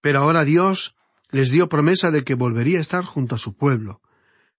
Pero 0.00 0.20
ahora 0.20 0.44
Dios 0.44 0.96
les 1.30 1.50
dio 1.50 1.68
promesa 1.68 2.10
de 2.10 2.24
que 2.24 2.34
volvería 2.34 2.78
a 2.78 2.82
estar 2.82 3.04
junto 3.04 3.34
a 3.34 3.38
su 3.38 3.56
pueblo. 3.56 4.00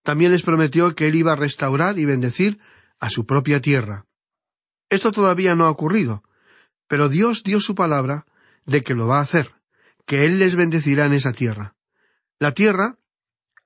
También 0.03 0.31
les 0.31 0.43
prometió 0.43 0.93
que 0.95 1.07
Él 1.07 1.15
iba 1.15 1.33
a 1.33 1.37
restaurar 1.37 1.99
y 1.99 2.05
bendecir 2.05 2.59
a 2.99 3.09
su 3.09 3.25
propia 3.25 3.61
tierra. 3.61 4.05
Esto 4.89 5.11
todavía 5.11 5.55
no 5.55 5.65
ha 5.65 5.69
ocurrido, 5.69 6.23
pero 6.87 7.09
Dios 7.09 7.43
dio 7.43 7.59
su 7.59 7.75
palabra 7.75 8.25
de 8.65 8.81
que 8.81 8.95
lo 8.95 9.07
va 9.07 9.19
a 9.19 9.23
hacer, 9.23 9.53
que 10.05 10.25
Él 10.25 10.39
les 10.39 10.55
bendecirá 10.55 11.05
en 11.05 11.13
esa 11.13 11.33
tierra. 11.33 11.75
La 12.39 12.53
tierra, 12.53 12.97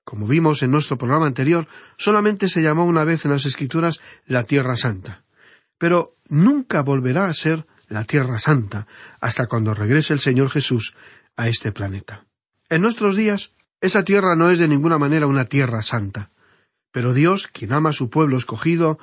como 0.04 0.28
vimos 0.28 0.64
en 0.64 0.72
nuestro 0.72 0.98
programa 0.98 1.28
anterior, 1.28 1.68
solamente 1.98 2.48
se 2.48 2.62
llamó 2.62 2.86
una 2.86 3.04
vez 3.04 3.26
en 3.26 3.32
las 3.32 3.46
Escrituras 3.46 4.02
la 4.26 4.44
Tierra 4.44 4.76
Santa, 4.76 5.24
pero 5.78 6.16
nunca 6.28 6.82
volverá 6.82 7.26
a 7.26 7.34
ser 7.34 7.66
la 7.88 8.04
Tierra 8.06 8.40
Santa 8.40 8.88
hasta 9.20 9.48
cuando 9.48 9.74
regrese 9.74 10.14
el 10.14 10.20
Señor 10.20 10.50
Jesús 10.50 10.96
a 11.36 11.48
este 11.48 11.72
planeta. 11.72 12.26
En 12.70 12.82
nuestros 12.82 13.16
días, 13.16 13.54
esa 13.82 14.04
tierra 14.04 14.36
no 14.36 14.50
es 14.50 14.60
de 14.60 14.68
ninguna 14.68 14.98
manera 14.98 15.28
una 15.28 15.46
tierra 15.46 15.82
santa, 15.82 16.32
pero 16.92 17.14
Dios, 17.14 17.48
quien 17.48 17.74
ama 17.74 17.90
a 17.90 17.94
su 17.94 18.10
pueblo 18.10 18.38
escogido, 18.38 19.00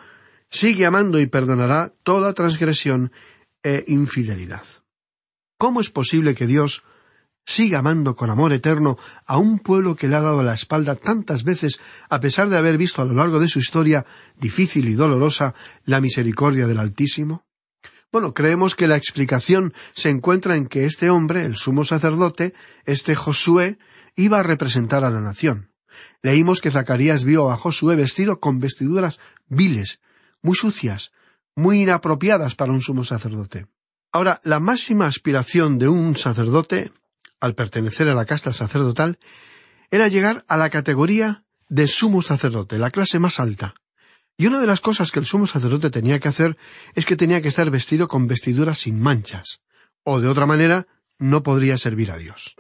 sigue 0.51 0.87
amando 0.87 1.21
y 1.21 1.27
perdonará 1.27 1.93
toda 2.03 2.33
transgresión 2.33 3.13
e 3.63 3.85
infidelidad. 3.89 4.65
¿Cómo 5.59 5.81
es 5.81 5.91
posible 5.91 6.35
que 6.35 6.47
Dios 6.47 6.85
siga 7.49 7.79
amando 7.79 8.15
con 8.15 8.29
amor 8.29 8.53
eterno 8.53 8.99
a 9.25 9.39
un 9.39 9.59
pueblo 9.59 9.97
que 9.97 10.07
le 10.07 10.17
ha 10.17 10.21
dado 10.21 10.43
la 10.43 10.53
espalda 10.53 10.95
tantas 10.95 11.45
veces 11.45 11.81
a 12.11 12.21
pesar 12.21 12.51
de 12.51 12.59
haber 12.59 12.77
visto 12.77 13.01
a 13.01 13.07
lo 13.07 13.15
largo 13.15 13.41
de 13.41 13.49
su 13.49 13.59
historia 13.59 14.05
difícil 14.37 14.87
y 14.87 14.93
dolorosa 14.93 15.55
la 15.87 16.03
misericordia 16.03 16.67
del 16.67 16.79
Altísimo? 16.79 17.47
Bueno, 18.13 18.35
creemos 18.35 18.75
que 18.75 18.87
la 18.87 18.99
explicación 18.99 19.73
se 19.95 20.11
encuentra 20.11 20.57
en 20.57 20.67
que 20.67 20.85
este 20.85 21.09
hombre, 21.09 21.47
el 21.47 21.57
sumo 21.57 21.87
sacerdote, 21.87 22.53
este 22.85 23.15
Josué, 23.15 23.79
iba 24.15 24.41
a 24.41 24.43
representar 24.43 25.03
a 25.03 25.11
la 25.11 25.23
nación. 25.23 25.73
Leímos 26.23 26.61
que 26.61 26.71
Zacarías 26.71 27.25
vio 27.25 27.51
a 27.51 27.57
Josué 27.57 27.97
vestido 27.97 28.41
con 28.41 28.61
vestiduras 28.61 29.21
viles, 29.49 30.01
muy 30.43 30.55
sucias, 30.55 31.13
muy 31.57 31.81
inapropiadas 31.81 32.55
para 32.55 32.73
un 32.73 32.83
sumo 32.83 33.05
sacerdote. 33.05 33.67
Ahora, 34.13 34.39
la 34.45 34.61
máxima 34.61 35.07
aspiración 35.07 35.79
de 35.79 35.89
un 35.89 36.17
sacerdote, 36.17 36.93
al 37.41 37.55
pertenecer 37.55 38.09
a 38.09 38.15
la 38.15 38.25
casta 38.25 38.53
sacerdotal, 38.53 39.19
era 39.91 40.09
llegar 40.09 40.45
a 40.49 40.57
la 40.57 40.71
categoría 40.71 41.45
de 41.69 41.87
sumo 41.87 42.23
sacerdote, 42.23 42.79
la 42.79 42.91
clase 42.91 43.19
más 43.19 43.41
alta. 43.41 43.75
Y 44.37 44.47
una 44.47 44.61
de 44.61 44.67
las 44.67 44.81
cosas 44.81 45.11
que 45.11 45.19
el 45.19 45.27
sumo 45.27 45.47
sacerdote 45.47 45.91
tenía 45.91 46.21
que 46.21 46.29
hacer 46.29 46.57
es 46.95 47.07
que 47.07 47.17
tenía 47.17 47.43
que 47.43 47.49
estar 47.49 47.71
vestido 47.71 48.09
con 48.09 48.27
vestiduras 48.27 48.79
sin 48.79 49.01
manchas, 49.01 49.61
o 50.05 50.21
de 50.21 50.29
otra 50.29 50.47
manera 50.47 50.87
no 51.19 51.43
podría 51.43 51.77
servir 51.77 52.13
a 52.13 52.17
Dios. 52.17 52.58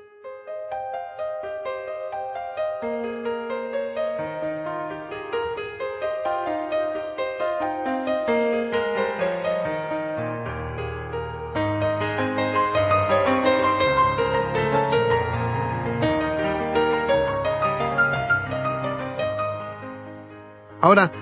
Ahora, 20.88 21.12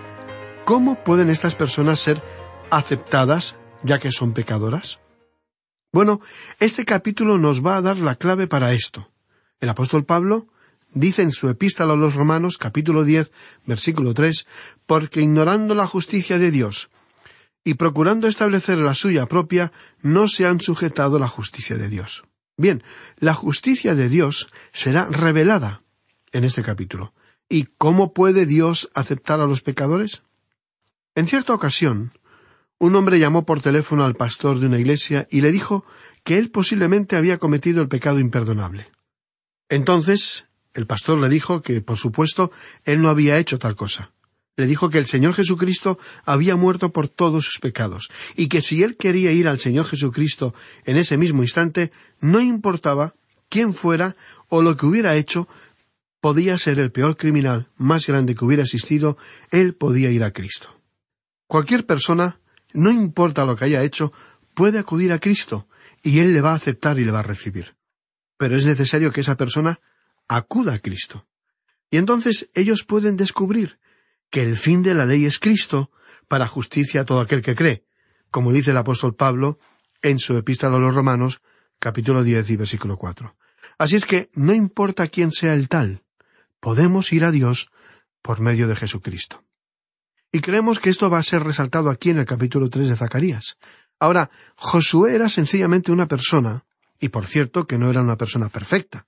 ¿cómo 0.64 1.02
pueden 1.02 1.28
estas 1.28 1.56
personas 1.56 1.98
ser 1.98 2.22
aceptadas 2.70 3.56
ya 3.82 3.98
que 3.98 4.12
son 4.12 4.32
pecadoras? 4.32 5.00
Bueno, 5.92 6.20
este 6.60 6.84
capítulo 6.84 7.36
nos 7.36 7.66
va 7.66 7.76
a 7.76 7.82
dar 7.82 7.96
la 7.96 8.14
clave 8.14 8.46
para 8.46 8.74
esto. 8.74 9.10
El 9.58 9.68
apóstol 9.68 10.04
Pablo 10.04 10.46
dice 10.92 11.22
en 11.22 11.32
su 11.32 11.48
epístola 11.48 11.94
a 11.94 11.96
los 11.96 12.14
Romanos, 12.14 12.58
capítulo 12.58 13.02
10, 13.02 13.32
versículo 13.64 14.14
3, 14.14 14.46
porque 14.86 15.20
ignorando 15.20 15.74
la 15.74 15.88
justicia 15.88 16.38
de 16.38 16.52
Dios 16.52 16.88
y 17.64 17.74
procurando 17.74 18.28
establecer 18.28 18.78
la 18.78 18.94
suya 18.94 19.26
propia, 19.26 19.72
no 20.00 20.28
se 20.28 20.46
han 20.46 20.60
sujetado 20.60 21.18
la 21.18 21.26
justicia 21.26 21.76
de 21.76 21.88
Dios. 21.88 22.22
Bien, 22.56 22.84
la 23.18 23.34
justicia 23.34 23.96
de 23.96 24.08
Dios 24.08 24.48
será 24.70 25.06
revelada 25.06 25.82
en 26.30 26.44
este 26.44 26.62
capítulo. 26.62 27.15
¿Y 27.48 27.64
cómo 27.78 28.12
puede 28.12 28.46
Dios 28.46 28.88
aceptar 28.94 29.40
a 29.40 29.46
los 29.46 29.60
pecadores? 29.60 30.22
En 31.14 31.26
cierta 31.26 31.54
ocasión, 31.54 32.12
un 32.78 32.94
hombre 32.96 33.18
llamó 33.18 33.46
por 33.46 33.60
teléfono 33.60 34.04
al 34.04 34.16
pastor 34.16 34.58
de 34.58 34.66
una 34.66 34.78
iglesia 34.78 35.26
y 35.30 35.40
le 35.40 35.52
dijo 35.52 35.84
que 36.24 36.38
él 36.38 36.50
posiblemente 36.50 37.16
había 37.16 37.38
cometido 37.38 37.80
el 37.80 37.88
pecado 37.88 38.18
imperdonable. 38.18 38.90
Entonces, 39.68 40.46
el 40.74 40.86
pastor 40.86 41.18
le 41.18 41.28
dijo 41.28 41.62
que, 41.62 41.80
por 41.80 41.96
supuesto, 41.96 42.50
él 42.84 43.00
no 43.00 43.08
había 43.08 43.38
hecho 43.38 43.58
tal 43.58 43.76
cosa. 43.76 44.12
Le 44.56 44.66
dijo 44.66 44.90
que 44.90 44.98
el 44.98 45.06
Señor 45.06 45.34
Jesucristo 45.34 45.98
había 46.24 46.56
muerto 46.56 46.90
por 46.90 47.08
todos 47.08 47.44
sus 47.44 47.60
pecados, 47.60 48.08
y 48.36 48.48
que 48.48 48.60
si 48.60 48.82
él 48.82 48.96
quería 48.96 49.32
ir 49.32 49.48
al 49.48 49.58
Señor 49.58 49.86
Jesucristo 49.86 50.54
en 50.84 50.96
ese 50.96 51.16
mismo 51.16 51.42
instante, 51.42 51.92
no 52.20 52.40
importaba 52.40 53.14
quién 53.48 53.74
fuera 53.74 54.16
o 54.48 54.62
lo 54.62 54.76
que 54.76 54.86
hubiera 54.86 55.16
hecho, 55.16 55.48
podía 56.26 56.58
ser 56.58 56.80
el 56.80 56.90
peor 56.90 57.16
criminal 57.16 57.68
más 57.76 58.04
grande 58.04 58.34
que 58.34 58.44
hubiera 58.44 58.64
existido, 58.64 59.16
él 59.52 59.76
podía 59.76 60.10
ir 60.10 60.24
a 60.24 60.32
Cristo. 60.32 60.82
Cualquier 61.46 61.86
persona, 61.86 62.40
no 62.74 62.90
importa 62.90 63.44
lo 63.44 63.54
que 63.54 63.66
haya 63.66 63.84
hecho, 63.84 64.12
puede 64.52 64.80
acudir 64.80 65.12
a 65.12 65.20
Cristo, 65.20 65.68
y 66.02 66.18
Él 66.18 66.32
le 66.32 66.40
va 66.40 66.50
a 66.50 66.56
aceptar 66.56 66.98
y 66.98 67.04
le 67.04 67.12
va 67.12 67.20
a 67.20 67.22
recibir. 67.22 67.76
Pero 68.38 68.56
es 68.56 68.66
necesario 68.66 69.12
que 69.12 69.20
esa 69.20 69.36
persona 69.36 69.78
acuda 70.26 70.74
a 70.74 70.78
Cristo. 70.80 71.28
Y 71.92 71.96
entonces 71.96 72.50
ellos 72.54 72.82
pueden 72.82 73.16
descubrir 73.16 73.78
que 74.28 74.42
el 74.42 74.56
fin 74.56 74.82
de 74.82 74.96
la 74.96 75.06
ley 75.06 75.26
es 75.26 75.38
Cristo 75.38 75.92
para 76.26 76.48
justicia 76.48 77.02
a 77.02 77.04
todo 77.04 77.20
aquel 77.20 77.40
que 77.40 77.54
cree, 77.54 77.84
como 78.32 78.52
dice 78.52 78.72
el 78.72 78.78
apóstol 78.78 79.14
Pablo 79.14 79.60
en 80.02 80.18
su 80.18 80.36
epístola 80.36 80.76
a 80.76 80.80
los 80.80 80.92
Romanos, 80.92 81.40
capítulo 81.78 82.24
diez 82.24 82.50
y 82.50 82.56
versículo 82.56 82.96
cuatro. 82.96 83.36
Así 83.78 83.94
es 83.94 84.06
que 84.06 84.28
no 84.34 84.52
importa 84.52 85.06
quién 85.06 85.30
sea 85.30 85.54
el 85.54 85.68
tal, 85.68 86.02
podemos 86.66 87.12
ir 87.12 87.24
a 87.24 87.30
Dios 87.30 87.70
por 88.22 88.40
medio 88.40 88.66
de 88.66 88.74
Jesucristo. 88.74 89.44
Y 90.32 90.40
creemos 90.40 90.80
que 90.80 90.90
esto 90.90 91.08
va 91.08 91.18
a 91.18 91.22
ser 91.22 91.44
resaltado 91.44 91.90
aquí 91.90 92.10
en 92.10 92.18
el 92.18 92.26
capítulo 92.26 92.68
tres 92.70 92.88
de 92.88 92.96
Zacarías. 92.96 93.56
Ahora, 94.00 94.32
Josué 94.56 95.14
era 95.14 95.28
sencillamente 95.28 95.92
una 95.92 96.08
persona, 96.08 96.64
y 96.98 97.10
por 97.10 97.24
cierto 97.24 97.68
que 97.68 97.78
no 97.78 97.88
era 97.88 98.02
una 98.02 98.16
persona 98.16 98.48
perfecta, 98.48 99.06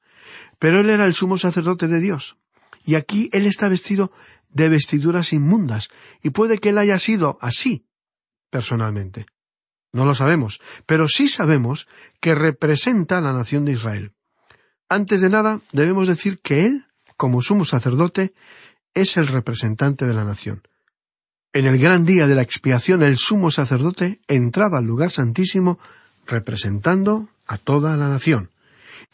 pero 0.60 0.82
él 0.82 0.88
era 0.88 1.04
el 1.04 1.14
sumo 1.14 1.36
sacerdote 1.36 1.88
de 1.88 1.98
Dios. 1.98 2.36
Y 2.84 2.94
aquí 2.94 3.28
él 3.32 3.44
está 3.44 3.68
vestido 3.68 4.12
de 4.50 4.68
vestiduras 4.68 5.32
inmundas, 5.32 5.88
y 6.22 6.30
puede 6.30 6.58
que 6.58 6.68
él 6.68 6.78
haya 6.78 7.00
sido 7.00 7.38
así, 7.40 7.88
personalmente. 8.50 9.26
No 9.92 10.04
lo 10.04 10.14
sabemos, 10.14 10.60
pero 10.86 11.08
sí 11.08 11.26
sabemos 11.26 11.88
que 12.20 12.36
representa 12.36 13.18
a 13.18 13.20
la 13.20 13.32
nación 13.32 13.64
de 13.64 13.72
Israel. 13.72 14.12
Antes 14.88 15.22
de 15.22 15.28
nada, 15.28 15.60
debemos 15.72 16.06
decir 16.06 16.38
que 16.38 16.64
él, 16.64 16.87
como 17.18 17.42
sumo 17.42 17.66
sacerdote, 17.66 18.32
es 18.94 19.18
el 19.18 19.26
representante 19.26 20.06
de 20.06 20.14
la 20.14 20.24
nación. 20.24 20.62
En 21.52 21.66
el 21.66 21.78
gran 21.78 22.06
día 22.06 22.26
de 22.26 22.34
la 22.34 22.42
expiación, 22.42 23.02
el 23.02 23.18
sumo 23.18 23.50
sacerdote 23.50 24.20
entraba 24.28 24.78
al 24.78 24.84
lugar 24.84 25.10
santísimo 25.10 25.78
representando 26.26 27.28
a 27.46 27.58
toda 27.58 27.96
la 27.96 28.08
nación. 28.08 28.50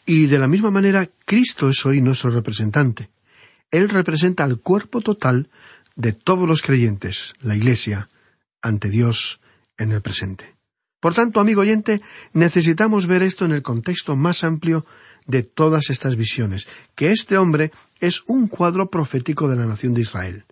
Y 0.05 0.27
de 0.27 0.37
la 0.37 0.47
misma 0.47 0.69
manera, 0.69 1.09
Cristo 1.25 1.67
es 1.67 1.83
hoy 1.85 1.99
nuestro 1.99 2.29
representante. 2.29 3.09
Él 3.71 3.89
representa 3.89 4.43
al 4.43 4.59
cuerpo 4.59 5.01
total 5.01 5.49
de 5.95 6.13
todos 6.13 6.47
los 6.47 6.61
creyentes, 6.61 7.33
la 7.41 7.55
Iglesia, 7.55 8.09
ante 8.61 8.89
Dios 8.89 9.39
en 9.77 9.91
el 9.91 10.01
presente. 10.01 10.55
Por 10.99 11.15
tanto, 11.15 11.39
amigo 11.39 11.61
oyente, 11.61 12.01
necesitamos 12.33 13.07
ver 13.07 13.23
esto 13.23 13.45
en 13.45 13.51
el 13.51 13.63
contexto 13.63 14.15
más 14.15 14.43
amplio 14.43 14.85
de 15.25 15.43
todas 15.43 15.89
estas 15.89 16.15
visiones, 16.15 16.67
que 16.95 17.11
este 17.11 17.37
hombre 17.37 17.71
es 17.99 18.23
un 18.27 18.47
cuadro 18.47 18.89
profético 18.89 19.47
de 19.47 19.55
la 19.55 19.65
nación 19.65 19.93
de 19.93 20.01
Israel. 20.01 20.45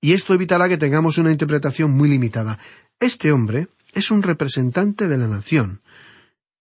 Y 0.00 0.12
esto 0.12 0.34
evitará 0.34 0.68
que 0.68 0.78
tengamos 0.78 1.18
una 1.18 1.30
interpretación 1.30 1.90
muy 1.90 2.08
limitada. 2.08 2.58
Este 3.00 3.32
hombre 3.32 3.68
es 3.94 4.10
un 4.10 4.22
representante 4.22 5.08
de 5.08 5.18
la 5.18 5.28
nación. 5.28 5.80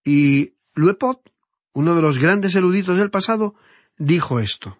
Y 0.03 0.53
Luepot, 0.75 1.21
uno 1.73 1.95
de 1.95 2.01
los 2.01 2.19
grandes 2.19 2.55
eruditos 2.55 2.97
del 2.97 3.11
pasado, 3.11 3.55
dijo 3.97 4.39
esto. 4.39 4.77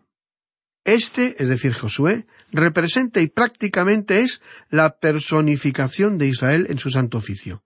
Este, 0.85 1.41
es 1.41 1.47
decir, 1.47 1.73
Josué, 1.73 2.25
representa 2.51 3.21
y 3.21 3.27
prácticamente 3.27 4.21
es 4.21 4.41
la 4.69 4.97
personificación 4.97 6.17
de 6.17 6.27
Israel 6.27 6.67
en 6.69 6.77
su 6.77 6.89
santo 6.89 7.17
oficio. 7.17 7.63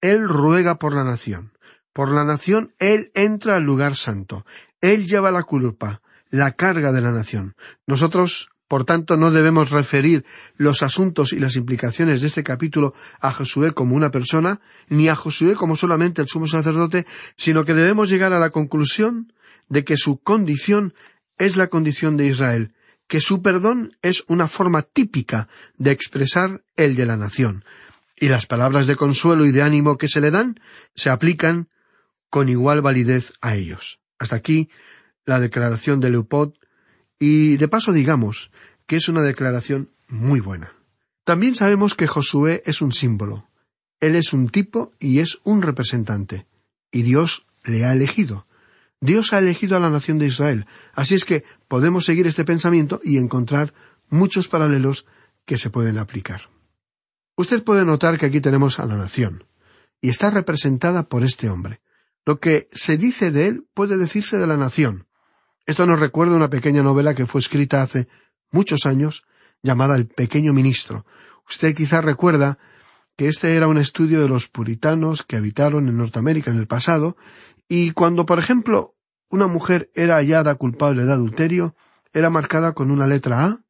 Él 0.00 0.28
ruega 0.28 0.78
por 0.78 0.94
la 0.94 1.04
nación. 1.04 1.52
Por 1.94 2.12
la 2.12 2.24
nación 2.24 2.74
Él 2.80 3.12
entra 3.14 3.56
al 3.56 3.62
lugar 3.62 3.94
santo. 3.94 4.44
Él 4.80 5.06
lleva 5.06 5.30
la 5.30 5.44
culpa, 5.44 6.02
la 6.28 6.50
carga 6.50 6.90
de 6.90 7.00
la 7.00 7.12
nación. 7.12 7.54
Nosotros, 7.86 8.50
por 8.66 8.84
tanto, 8.84 9.16
no 9.16 9.30
debemos 9.30 9.70
referir 9.70 10.24
los 10.56 10.82
asuntos 10.82 11.32
y 11.32 11.38
las 11.38 11.54
implicaciones 11.54 12.20
de 12.20 12.26
este 12.26 12.42
capítulo 12.42 12.94
a 13.20 13.30
Josué 13.30 13.72
como 13.72 13.94
una 13.94 14.10
persona, 14.10 14.60
ni 14.88 15.08
a 15.08 15.14
Josué 15.14 15.54
como 15.54 15.76
solamente 15.76 16.20
el 16.20 16.26
sumo 16.26 16.48
sacerdote, 16.48 17.06
sino 17.36 17.64
que 17.64 17.74
debemos 17.74 18.10
llegar 18.10 18.32
a 18.32 18.40
la 18.40 18.50
conclusión 18.50 19.32
de 19.68 19.84
que 19.84 19.96
su 19.96 20.18
condición 20.18 20.94
es 21.38 21.56
la 21.56 21.68
condición 21.68 22.16
de 22.16 22.26
Israel, 22.26 22.74
que 23.06 23.20
su 23.20 23.40
perdón 23.40 23.96
es 24.02 24.24
una 24.26 24.48
forma 24.48 24.82
típica 24.82 25.46
de 25.78 25.92
expresar 25.92 26.64
el 26.74 26.96
de 26.96 27.06
la 27.06 27.16
nación, 27.16 27.64
y 28.16 28.26
las 28.26 28.46
palabras 28.46 28.88
de 28.88 28.96
consuelo 28.96 29.46
y 29.46 29.52
de 29.52 29.62
ánimo 29.62 29.96
que 29.96 30.08
se 30.08 30.20
le 30.20 30.32
dan 30.32 30.58
se 30.96 31.10
aplican 31.10 31.68
con 32.34 32.48
igual 32.48 32.82
validez 32.82 33.32
a 33.42 33.54
ellos. 33.54 34.00
Hasta 34.18 34.34
aquí 34.34 34.68
la 35.24 35.38
declaración 35.38 36.00
de 36.00 36.10
Leopold, 36.10 36.54
y 37.20 37.58
de 37.58 37.68
paso 37.68 37.92
digamos 37.92 38.50
que 38.88 38.96
es 38.96 39.08
una 39.08 39.22
declaración 39.22 39.92
muy 40.08 40.40
buena. 40.40 40.72
También 41.22 41.54
sabemos 41.54 41.94
que 41.94 42.08
Josué 42.08 42.60
es 42.66 42.82
un 42.82 42.90
símbolo. 42.90 43.48
Él 44.00 44.16
es 44.16 44.32
un 44.32 44.48
tipo 44.48 44.90
y 44.98 45.20
es 45.20 45.38
un 45.44 45.62
representante. 45.62 46.48
Y 46.90 47.02
Dios 47.02 47.46
le 47.62 47.84
ha 47.84 47.92
elegido. 47.92 48.48
Dios 49.00 49.32
ha 49.32 49.38
elegido 49.38 49.76
a 49.76 49.80
la 49.80 49.90
nación 49.90 50.18
de 50.18 50.26
Israel. 50.26 50.66
Así 50.92 51.14
es 51.14 51.24
que 51.24 51.44
podemos 51.68 52.04
seguir 52.04 52.26
este 52.26 52.44
pensamiento 52.44 53.00
y 53.04 53.18
encontrar 53.18 53.72
muchos 54.08 54.48
paralelos 54.48 55.06
que 55.44 55.56
se 55.56 55.70
pueden 55.70 55.98
aplicar. 55.98 56.50
Usted 57.36 57.62
puede 57.62 57.84
notar 57.84 58.18
que 58.18 58.26
aquí 58.26 58.40
tenemos 58.40 58.80
a 58.80 58.86
la 58.86 58.96
nación, 58.96 59.44
y 60.00 60.08
está 60.08 60.30
representada 60.30 61.08
por 61.08 61.22
este 61.22 61.48
hombre. 61.48 61.80
Lo 62.26 62.40
que 62.40 62.68
se 62.72 62.96
dice 62.96 63.30
de 63.30 63.48
él 63.48 63.66
puede 63.74 63.98
decirse 63.98 64.38
de 64.38 64.46
la 64.46 64.56
nación. 64.56 65.06
Esto 65.66 65.86
nos 65.86 66.00
recuerda 66.00 66.36
una 66.36 66.50
pequeña 66.50 66.82
novela 66.82 67.14
que 67.14 67.26
fue 67.26 67.40
escrita 67.40 67.82
hace 67.82 68.08
muchos 68.50 68.86
años, 68.86 69.24
llamada 69.62 69.96
El 69.96 70.06
pequeño 70.06 70.52
ministro. 70.52 71.04
Usted 71.48 71.74
quizá 71.74 72.00
recuerda 72.00 72.58
que 73.16 73.28
este 73.28 73.54
era 73.54 73.68
un 73.68 73.78
estudio 73.78 74.20
de 74.20 74.28
los 74.28 74.48
puritanos 74.48 75.22
que 75.22 75.36
habitaron 75.36 75.88
en 75.88 75.96
Norteamérica 75.96 76.50
en 76.50 76.58
el 76.58 76.66
pasado, 76.66 77.16
y 77.68 77.92
cuando, 77.92 78.26
por 78.26 78.38
ejemplo, 78.38 78.94
una 79.30 79.46
mujer 79.46 79.90
era 79.94 80.16
hallada 80.16 80.54
culpable 80.56 81.04
de 81.04 81.12
adulterio, 81.12 81.74
era 82.12 82.30
marcada 82.30 82.72
con 82.72 82.90
una 82.90 83.06
letra 83.06 83.44
A 83.44 83.60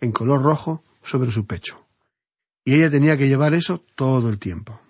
en 0.00 0.12
color 0.12 0.42
rojo 0.42 0.82
sobre 1.02 1.30
su 1.30 1.46
pecho. 1.46 1.86
Y 2.64 2.74
ella 2.74 2.90
tenía 2.90 3.16
que 3.16 3.28
llevar 3.28 3.54
eso 3.54 3.84
todo 3.94 4.28
el 4.28 4.38
tiempo. 4.38 4.80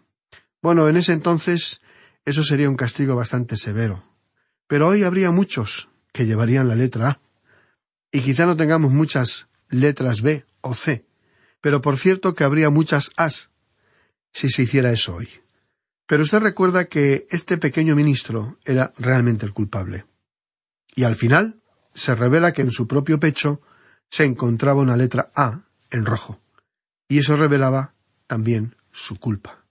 Bueno, 0.63 0.89
en 0.89 0.97
ese 0.97 1.13
entonces 1.13 1.81
eso 2.25 2.43
sería 2.43 2.69
un 2.69 2.77
castigo 2.77 3.15
bastante 3.17 3.57
severo. 3.57 4.05
Pero 4.67 4.89
hoy 4.89 5.05
habría 5.05 5.31
muchos 5.31 5.89
que 6.13 6.27
llevarían 6.27 6.69
la 6.69 6.75
letra 6.75 7.09
A. 7.09 7.21
Y 8.11 8.21
quizá 8.21 8.47
no 8.47 8.57
tengamos 8.57 8.93
muchas 8.93 9.49
letras 9.69 10.23
B 10.23 10.45
o 10.61 10.75
C, 10.75 11.05
pero 11.61 11.81
por 11.81 11.99
cierto 11.99 12.35
que 12.35 12.45
habría 12.45 12.71
muchas 12.71 13.11
As 13.17 13.51
si 14.33 14.49
se 14.49 14.63
hiciera 14.63 14.93
eso 14.93 15.17
hoy. 15.17 15.29
Pero 16.07 16.23
usted 16.23 16.39
recuerda 16.39 16.87
que 16.87 17.27
este 17.31 17.59
pequeño 17.59 17.97
ministro 17.97 18.59
era 18.65 18.93
realmente 18.99 19.47
el 19.47 19.53
culpable. 19.53 20.05
Y 20.95 21.05
al 21.05 21.17
final 21.17 21.61
se 21.95 22.15
revela 22.15 22.53
que 22.53 22.63
en 22.63 22.71
su 22.71 22.87
propio 22.87 23.19
pecho 23.19 23.61
se 24.11 24.25
encontraba 24.25 24.83
una 24.83 24.97
letra 24.97 25.31
A 25.35 25.65
en 25.91 26.05
rojo. 26.05 26.41
Y 27.09 27.19
eso 27.19 27.37
revelaba 27.37 27.95
también 28.27 28.77
su 28.93 29.19
culpa. 29.19 29.64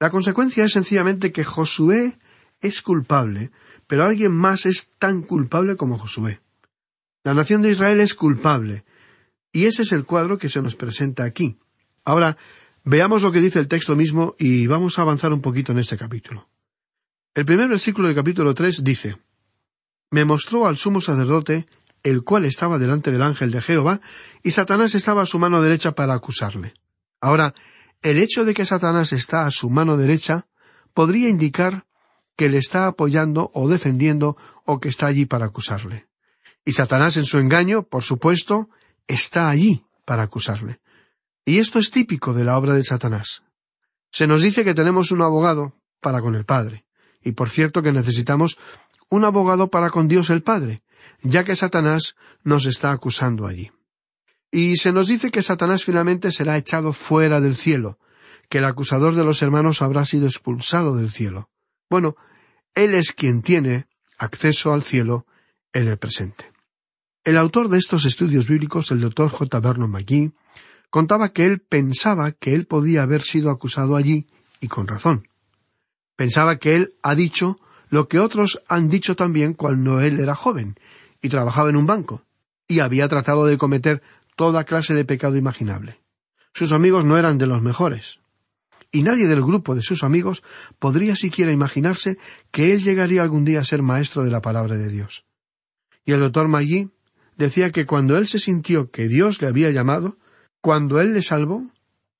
La 0.00 0.10
consecuencia 0.10 0.64
es 0.64 0.72
sencillamente 0.72 1.32
que 1.32 1.44
Josué 1.44 2.16
es 2.60 2.82
culpable, 2.82 3.50
pero 3.86 4.04
alguien 4.04 4.32
más 4.32 4.66
es 4.66 4.90
tan 4.98 5.22
culpable 5.22 5.76
como 5.76 5.98
Josué. 5.98 6.40
La 7.24 7.34
nación 7.34 7.62
de 7.62 7.70
Israel 7.70 8.00
es 8.00 8.14
culpable, 8.14 8.84
Y 9.50 9.64
ese 9.64 9.82
es 9.82 9.92
el 9.92 10.04
cuadro 10.04 10.36
que 10.36 10.50
se 10.50 10.60
nos 10.60 10.76
presenta 10.76 11.24
aquí. 11.24 11.58
Ahora, 12.04 12.36
veamos 12.84 13.22
lo 13.22 13.32
que 13.32 13.40
dice 13.40 13.58
el 13.58 13.66
texto 13.66 13.96
mismo 13.96 14.34
y 14.38 14.66
vamos 14.66 14.98
a 14.98 15.02
avanzar 15.02 15.32
un 15.32 15.40
poquito 15.40 15.72
en 15.72 15.78
este 15.78 15.96
capítulo. 15.96 16.48
El 17.34 17.46
primer 17.46 17.68
versículo 17.68 18.08
del 18.08 18.16
capítulo 18.16 18.54
tres 18.54 18.84
dice 18.84 19.16
Me 20.10 20.24
mostró 20.26 20.66
al 20.66 20.76
sumo 20.76 21.00
sacerdote, 21.00 21.66
el 22.02 22.24
cual 22.24 22.44
estaba 22.44 22.78
delante 22.78 23.10
del 23.10 23.22
ángel 23.22 23.50
de 23.50 23.62
Jehová, 23.62 24.00
y 24.42 24.50
Satanás 24.50 24.94
estaba 24.94 25.22
a 25.22 25.26
su 25.26 25.38
mano 25.38 25.62
derecha 25.62 25.92
para 25.92 26.14
acusarle. 26.14 26.74
Ahora, 27.20 27.54
el 28.02 28.18
hecho 28.18 28.44
de 28.44 28.54
que 28.54 28.64
Satanás 28.64 29.12
está 29.12 29.44
a 29.44 29.50
su 29.50 29.70
mano 29.70 29.96
derecha 29.96 30.46
podría 30.94 31.28
indicar 31.28 31.86
que 32.36 32.48
le 32.48 32.58
está 32.58 32.86
apoyando 32.86 33.50
o 33.54 33.68
defendiendo 33.68 34.36
o 34.64 34.78
que 34.78 34.88
está 34.88 35.06
allí 35.06 35.26
para 35.26 35.46
acusarle. 35.46 36.06
Y 36.64 36.72
Satanás 36.72 37.16
en 37.16 37.24
su 37.24 37.38
engaño, 37.38 37.82
por 37.82 38.04
supuesto, 38.04 38.68
está 39.06 39.48
allí 39.48 39.84
para 40.04 40.22
acusarle. 40.22 40.80
Y 41.44 41.58
esto 41.58 41.78
es 41.78 41.90
típico 41.90 42.34
de 42.34 42.44
la 42.44 42.56
obra 42.56 42.74
de 42.74 42.84
Satanás. 42.84 43.42
Se 44.12 44.26
nos 44.26 44.42
dice 44.42 44.64
que 44.64 44.74
tenemos 44.74 45.10
un 45.10 45.22
abogado 45.22 45.74
para 46.00 46.20
con 46.20 46.34
el 46.34 46.44
Padre, 46.44 46.84
y 47.22 47.32
por 47.32 47.50
cierto 47.50 47.82
que 47.82 47.92
necesitamos 47.92 48.58
un 49.08 49.24
abogado 49.24 49.68
para 49.68 49.90
con 49.90 50.08
Dios 50.08 50.30
el 50.30 50.42
Padre, 50.42 50.80
ya 51.22 51.44
que 51.44 51.56
Satanás 51.56 52.14
nos 52.44 52.66
está 52.66 52.92
acusando 52.92 53.46
allí. 53.46 53.70
Y 54.50 54.76
se 54.76 54.92
nos 54.92 55.08
dice 55.08 55.30
que 55.30 55.42
Satanás 55.42 55.84
finalmente 55.84 56.30
será 56.30 56.56
echado 56.56 56.92
fuera 56.92 57.40
del 57.40 57.56
cielo, 57.56 57.98
que 58.48 58.58
el 58.58 58.64
acusador 58.64 59.14
de 59.14 59.24
los 59.24 59.42
hermanos 59.42 59.82
habrá 59.82 60.04
sido 60.04 60.26
expulsado 60.26 60.96
del 60.96 61.10
cielo. 61.10 61.50
Bueno, 61.90 62.16
Él 62.74 62.94
es 62.94 63.12
quien 63.12 63.42
tiene 63.42 63.86
acceso 64.16 64.72
al 64.72 64.82
cielo 64.82 65.26
en 65.72 65.88
el 65.88 65.98
presente. 65.98 66.50
El 67.24 67.36
autor 67.36 67.68
de 67.68 67.78
estos 67.78 68.04
estudios 68.06 68.48
bíblicos, 68.48 68.90
el 68.90 69.00
doctor 69.00 69.28
J. 69.28 69.60
Vernon 69.60 69.90
McGee, 69.90 70.32
contaba 70.90 71.32
que 71.32 71.44
él 71.44 71.60
pensaba 71.60 72.32
que 72.32 72.54
él 72.54 72.66
podía 72.66 73.02
haber 73.02 73.22
sido 73.22 73.50
acusado 73.50 73.96
allí, 73.96 74.26
y 74.60 74.68
con 74.68 74.86
razón. 74.86 75.28
Pensaba 76.16 76.56
que 76.56 76.74
él 76.74 76.94
ha 77.02 77.14
dicho 77.14 77.56
lo 77.90 78.08
que 78.08 78.18
otros 78.18 78.62
han 78.68 78.88
dicho 78.88 79.14
también 79.14 79.54
cuando 79.54 80.00
él 80.00 80.18
era 80.20 80.34
joven 80.34 80.76
y 81.22 81.28
trabajaba 81.28 81.70
en 81.70 81.76
un 81.76 81.86
banco, 81.86 82.24
y 82.66 82.80
había 82.80 83.08
tratado 83.08 83.46
de 83.46 83.58
cometer 83.58 84.02
toda 84.38 84.62
clase 84.62 84.94
de 84.94 85.04
pecado 85.04 85.36
imaginable. 85.36 86.00
Sus 86.54 86.70
amigos 86.70 87.04
no 87.04 87.18
eran 87.18 87.38
de 87.38 87.48
los 87.48 87.60
mejores 87.60 88.20
y 88.92 89.02
nadie 89.02 89.26
del 89.26 89.42
grupo 89.42 89.74
de 89.74 89.82
sus 89.82 90.04
amigos 90.04 90.44
podría 90.78 91.16
siquiera 91.16 91.50
imaginarse 91.50 92.18
que 92.52 92.72
él 92.72 92.80
llegaría 92.80 93.22
algún 93.22 93.44
día 93.44 93.60
a 93.60 93.64
ser 93.64 93.82
maestro 93.82 94.24
de 94.24 94.30
la 94.30 94.40
palabra 94.40 94.76
de 94.76 94.88
Dios. 94.88 95.26
Y 96.04 96.12
el 96.12 96.20
doctor 96.20 96.46
Maggi 96.46 96.88
decía 97.36 97.72
que 97.72 97.84
cuando 97.84 98.16
él 98.16 98.28
se 98.28 98.38
sintió 98.38 98.92
que 98.92 99.08
Dios 99.08 99.42
le 99.42 99.48
había 99.48 99.72
llamado, 99.72 100.18
cuando 100.60 101.00
él 101.00 101.14
le 101.14 101.22
salvó 101.22 101.66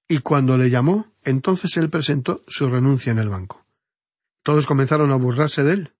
y 0.08 0.18
cuando 0.18 0.58
le 0.58 0.70
llamó, 0.70 1.12
entonces 1.22 1.76
él 1.76 1.88
presentó 1.88 2.42
su 2.48 2.68
renuncia 2.68 3.12
en 3.12 3.18
el 3.18 3.28
banco. 3.28 3.64
Todos 4.42 4.66
comenzaron 4.66 5.12
a 5.12 5.16
burlarse 5.16 5.62
de 5.62 5.72
él. 5.72 5.92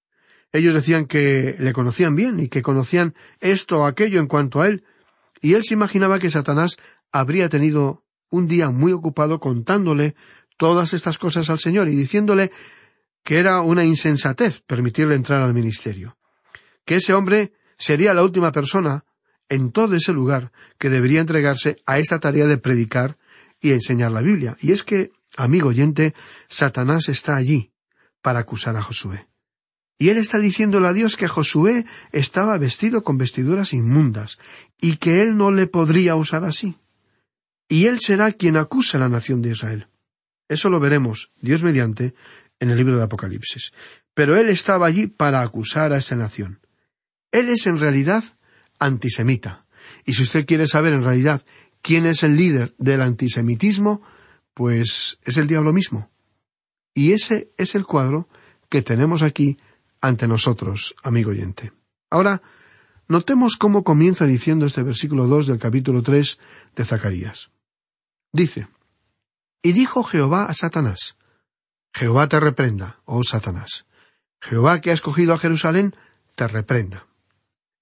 Ellos 0.52 0.74
decían 0.74 1.07
que 1.07 1.54
le 1.61 1.72
conocían 1.72 2.16
bien 2.16 2.40
y 2.40 2.48
que 2.48 2.62
conocían 2.62 3.14
esto 3.38 3.81
o 3.81 3.85
aquello 3.85 4.18
en 4.18 4.26
cuanto 4.26 4.61
a 4.61 4.68
él, 4.68 4.85
y 5.40 5.55
él 5.55 5.62
se 5.64 5.74
imaginaba 5.74 6.18
que 6.18 6.31
Satanás 6.31 6.77
habría 7.12 7.48
tenido 7.48 8.05
un 8.31 8.46
día 8.46 8.70
muy 8.70 8.92
ocupado 8.92 9.40
contándole 9.40 10.14
todas 10.57 10.92
estas 10.92 11.18
cosas 11.18 11.51
al 11.51 11.59
Señor 11.59 11.88
y 11.88 11.96
diciéndole 11.96 12.51
que 13.24 13.38
era 13.38 13.61
una 13.61 13.85
insensatez 13.85 14.62
permitirle 14.62 15.14
entrar 15.14 15.42
al 15.42 15.55
ministerio, 15.55 16.18
que 16.85 16.96
ese 16.96 17.14
hombre 17.14 17.53
sería 17.77 18.14
la 18.14 18.22
última 18.22 18.53
persona 18.53 19.05
en 19.48 19.72
todo 19.72 19.94
ese 19.94 20.12
lugar 20.12 20.53
que 20.79 20.90
debería 20.90 21.20
entregarse 21.20 21.77
a 21.87 21.98
esta 21.98 22.20
tarea 22.20 22.46
de 22.46 22.59
predicar 22.59 23.16
y 23.61 23.72
enseñar 23.72 24.12
la 24.12 24.20
Biblia. 24.20 24.57
Y 24.61 24.72
es 24.72 24.83
que, 24.83 25.11
amigo 25.37 25.68
oyente, 25.68 26.14
Satanás 26.48 27.09
está 27.09 27.37
allí 27.37 27.72
para 28.20 28.40
acusar 28.40 28.77
a 28.77 28.83
Josué. 28.83 29.29
Y 29.98 30.11
él 30.11 30.18
está 30.18 30.38
diciéndole 30.38 30.87
a 30.87 30.92
Dios 30.92 31.16
que 31.16 31.26
Josué 31.26 31.84
estaba 32.12 32.56
vestido 32.56 33.02
con 33.02 33.18
vestiduras 33.18 33.72
inmundas 33.72 34.38
y 34.80 34.96
que 34.96 35.22
él 35.22 35.37
no 35.37 35.50
le 35.50 35.66
podría 35.66 36.14
usar 36.14 36.44
así. 36.44 36.76
Y 37.68 37.87
él 37.87 37.98
será 37.98 38.32
quien 38.32 38.56
acusa 38.56 38.96
a 38.96 39.00
la 39.00 39.08
nación 39.08 39.42
de 39.42 39.50
Israel. 39.50 39.88
Eso 40.48 40.70
lo 40.70 40.80
veremos, 40.80 41.32
Dios 41.40 41.62
mediante, 41.62 42.14
en 42.61 42.70
el 42.70 42.78
libro 42.78 42.96
de 42.96 43.04
Apocalipsis. 43.04 43.72
Pero 44.14 44.37
él 44.37 44.48
estaba 44.48 44.87
allí 44.87 45.08
para 45.08 45.42
acusar 45.42 45.92
a 45.92 45.98
esa 45.98 46.16
nación. 46.16 46.61
Él 47.32 47.48
es 47.48 47.66
en 47.66 47.78
realidad 47.78 48.24
antisemita. 48.78 49.66
Y 50.06 50.14
si 50.14 50.22
usted 50.22 50.46
quiere 50.46 50.66
saber 50.66 50.92
en 50.92 51.04
realidad 51.04 51.44
quién 51.82 52.06
es 52.06 52.22
el 52.22 52.37
líder 52.37 52.74
del 52.78 53.02
antisemitismo, 53.02 54.02
pues 54.54 55.18
es 55.24 55.37
el 55.37 55.46
diablo 55.46 55.72
mismo. 55.72 56.11
Y 56.94 57.12
ese 57.12 57.50
es 57.58 57.74
el 57.74 57.84
cuadro 57.84 58.28
que 58.68 58.82
tenemos 58.82 59.22
aquí 59.22 59.58
ante 60.00 60.28
nosotros, 60.28 60.94
amigo 61.02 61.30
oyente. 61.30 61.72
Ahora, 62.11 62.42
notemos 63.08 63.56
cómo 63.56 63.84
comienza 63.84 64.24
diciendo 64.24 64.66
este 64.66 64.82
versículo 64.82 65.26
dos 65.26 65.46
del 65.46 65.58
capítulo 65.58 66.02
tres 66.02 66.38
de 66.76 66.84
Zacarías. 66.84 67.50
Dice 68.32 68.68
y 69.62 69.72
dijo 69.72 70.02
Jehová 70.02 70.44
a 70.44 70.54
Satanás, 70.54 71.16
Jehová 71.92 72.28
te 72.28 72.38
reprenda, 72.38 73.00
oh 73.04 73.22
Satanás. 73.24 73.87
Jehová 74.40 74.80
que 74.80 74.90
ha 74.90 74.94
escogido 74.94 75.34
a 75.34 75.38
Jerusalén, 75.38 75.96
te 76.37 76.46
reprenda. 76.46 77.06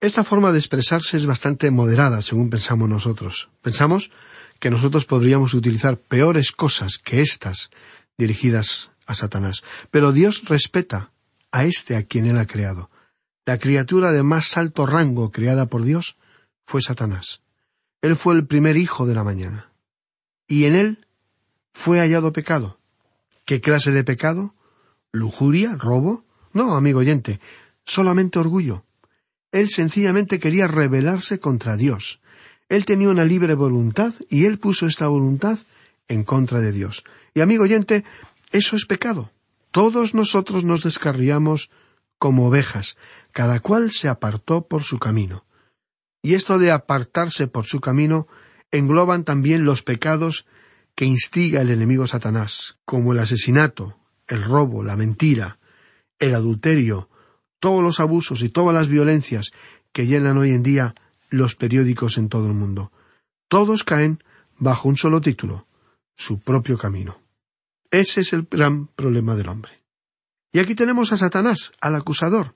Esta 0.00 0.24
forma 0.24 0.52
de 0.52 0.59
expresarse 0.59 1.16
es 1.16 1.26
bastante 1.26 1.70
moderada, 1.70 2.22
según 2.22 2.48
pensamos 2.48 2.88
nosotros. 2.88 3.50
Pensamos 3.61 4.11
que 4.59 4.70
nosotros 4.70 5.05
podríamos 5.05 5.52
utilizar 5.55 5.98
peores 5.98 6.52
cosas 6.52 6.98
que 6.98 7.20
estas 7.20 7.70
dirigidas 8.16 8.90
a 9.07 9.14
Satanás. 9.14 9.62
Pero 9.90 10.12
Dios 10.12 10.44
respeta 10.46 11.12
a 11.57 11.64
este 11.64 11.97
a 11.97 12.03
quien 12.03 12.27
Él 12.27 12.37
ha 12.37 12.47
creado. 12.47 12.90
La 13.47 13.57
criatura 13.57 14.12
de 14.12 14.23
más 14.23 14.59
alto 14.59 14.85
rango 14.85 15.31
creada 15.31 15.66
por 15.66 15.85
Dios 15.85 16.16
fue 16.66 16.83
Satanás. 16.83 17.40
Él 18.03 18.14
fue 18.14 18.35
el 18.35 18.47
primer 18.47 18.77
hijo 18.77 19.07
de 19.07 19.14
la 19.14 19.25
mañana. 19.25 19.73
Y 20.47 20.66
en 20.66 20.77
él 20.77 21.07
fue 21.73 21.99
hallado 21.99 22.35
pecado. 22.35 22.79
¿Qué 23.47 23.62
clase 23.62 23.90
de 23.90 24.05
pecado? 24.05 24.55
¿Lujuria? 25.12 25.77
¿Robo? 25.77 26.25
No, 26.53 26.77
amigo 26.77 26.99
oyente, 26.99 27.40
solamente 27.87 28.38
orgullo. 28.38 28.85
Él 29.51 29.71
sencillamente 29.71 30.38
quería 30.38 30.66
rebelarse 30.66 31.40
contra 31.40 31.77
Dios. 31.77 32.21
Él 32.69 32.85
tenía 32.85 33.09
una 33.09 33.25
libre 33.25 33.55
voluntad 33.55 34.12
y 34.29 34.45
él 34.45 34.59
puso 34.59 34.85
esta 34.85 35.09
voluntad 35.09 35.59
en 36.07 36.23
contra 36.23 36.61
de 36.61 36.73
Dios. 36.73 37.03
Y 37.33 37.40
amigo 37.40 37.62
oyente, 37.62 38.05
eso 38.53 38.77
es 38.77 38.85
pecado. 38.85 39.31
Todos 39.77 40.15
nosotros 40.15 40.65
nos 40.65 40.85
descarriamos 40.85 41.71
como 42.19 42.47
ovejas, 42.47 42.97
cada 43.31 43.61
cual 43.61 43.91
se 43.91 44.09
apartó 44.09 44.67
por 44.67 44.85
su 44.85 44.99
camino. 44.99 45.45
Y 46.23 46.33
esto 46.33 46.57
de 46.57 46.73
apartarse 46.73 47.47
por 47.47 47.67
su 47.67 47.83
camino 47.83 48.27
engloban 48.71 49.25
también 49.25 49.67
los 49.67 49.83
pecados 49.83 50.47
que 50.95 51.05
instiga 51.05 51.61
el 51.61 51.69
enemigo 51.69 52.07
Satanás, 52.07 52.79
como 52.87 53.12
el 53.12 53.19
asesinato, 53.19 53.99
el 54.29 54.45
robo, 54.45 54.83
la 54.83 54.97
mentira, 54.97 55.59
el 56.19 56.35
adulterio, 56.35 57.11
todos 57.61 57.83
los 57.83 58.01
abusos 58.01 58.41
y 58.41 58.49
todas 58.49 58.73
las 58.73 58.89
violencias 58.89 59.51
que 59.93 60.07
llenan 60.07 60.39
hoy 60.39 60.53
en 60.53 60.62
día 60.62 60.95
los 61.29 61.55
periódicos 61.55 62.17
en 62.17 62.31
todo 62.31 62.47
el 62.47 62.55
mundo. 62.55 62.93
Todos 63.47 63.85
caen 63.85 64.25
bajo 64.57 64.89
un 64.89 64.97
solo 64.97 65.21
título, 65.21 65.67
su 66.17 66.41
propio 66.41 66.79
camino. 66.79 67.26
Ese 67.90 68.20
es 68.20 68.33
el 68.33 68.46
gran 68.51 68.88
problema 68.88 69.35
del 69.35 69.49
hombre. 69.49 69.72
Y 70.53 70.59
aquí 70.59 70.75
tenemos 70.75 71.12
a 71.12 71.16
Satanás, 71.16 71.72
al 71.81 71.94
acusador. 71.94 72.55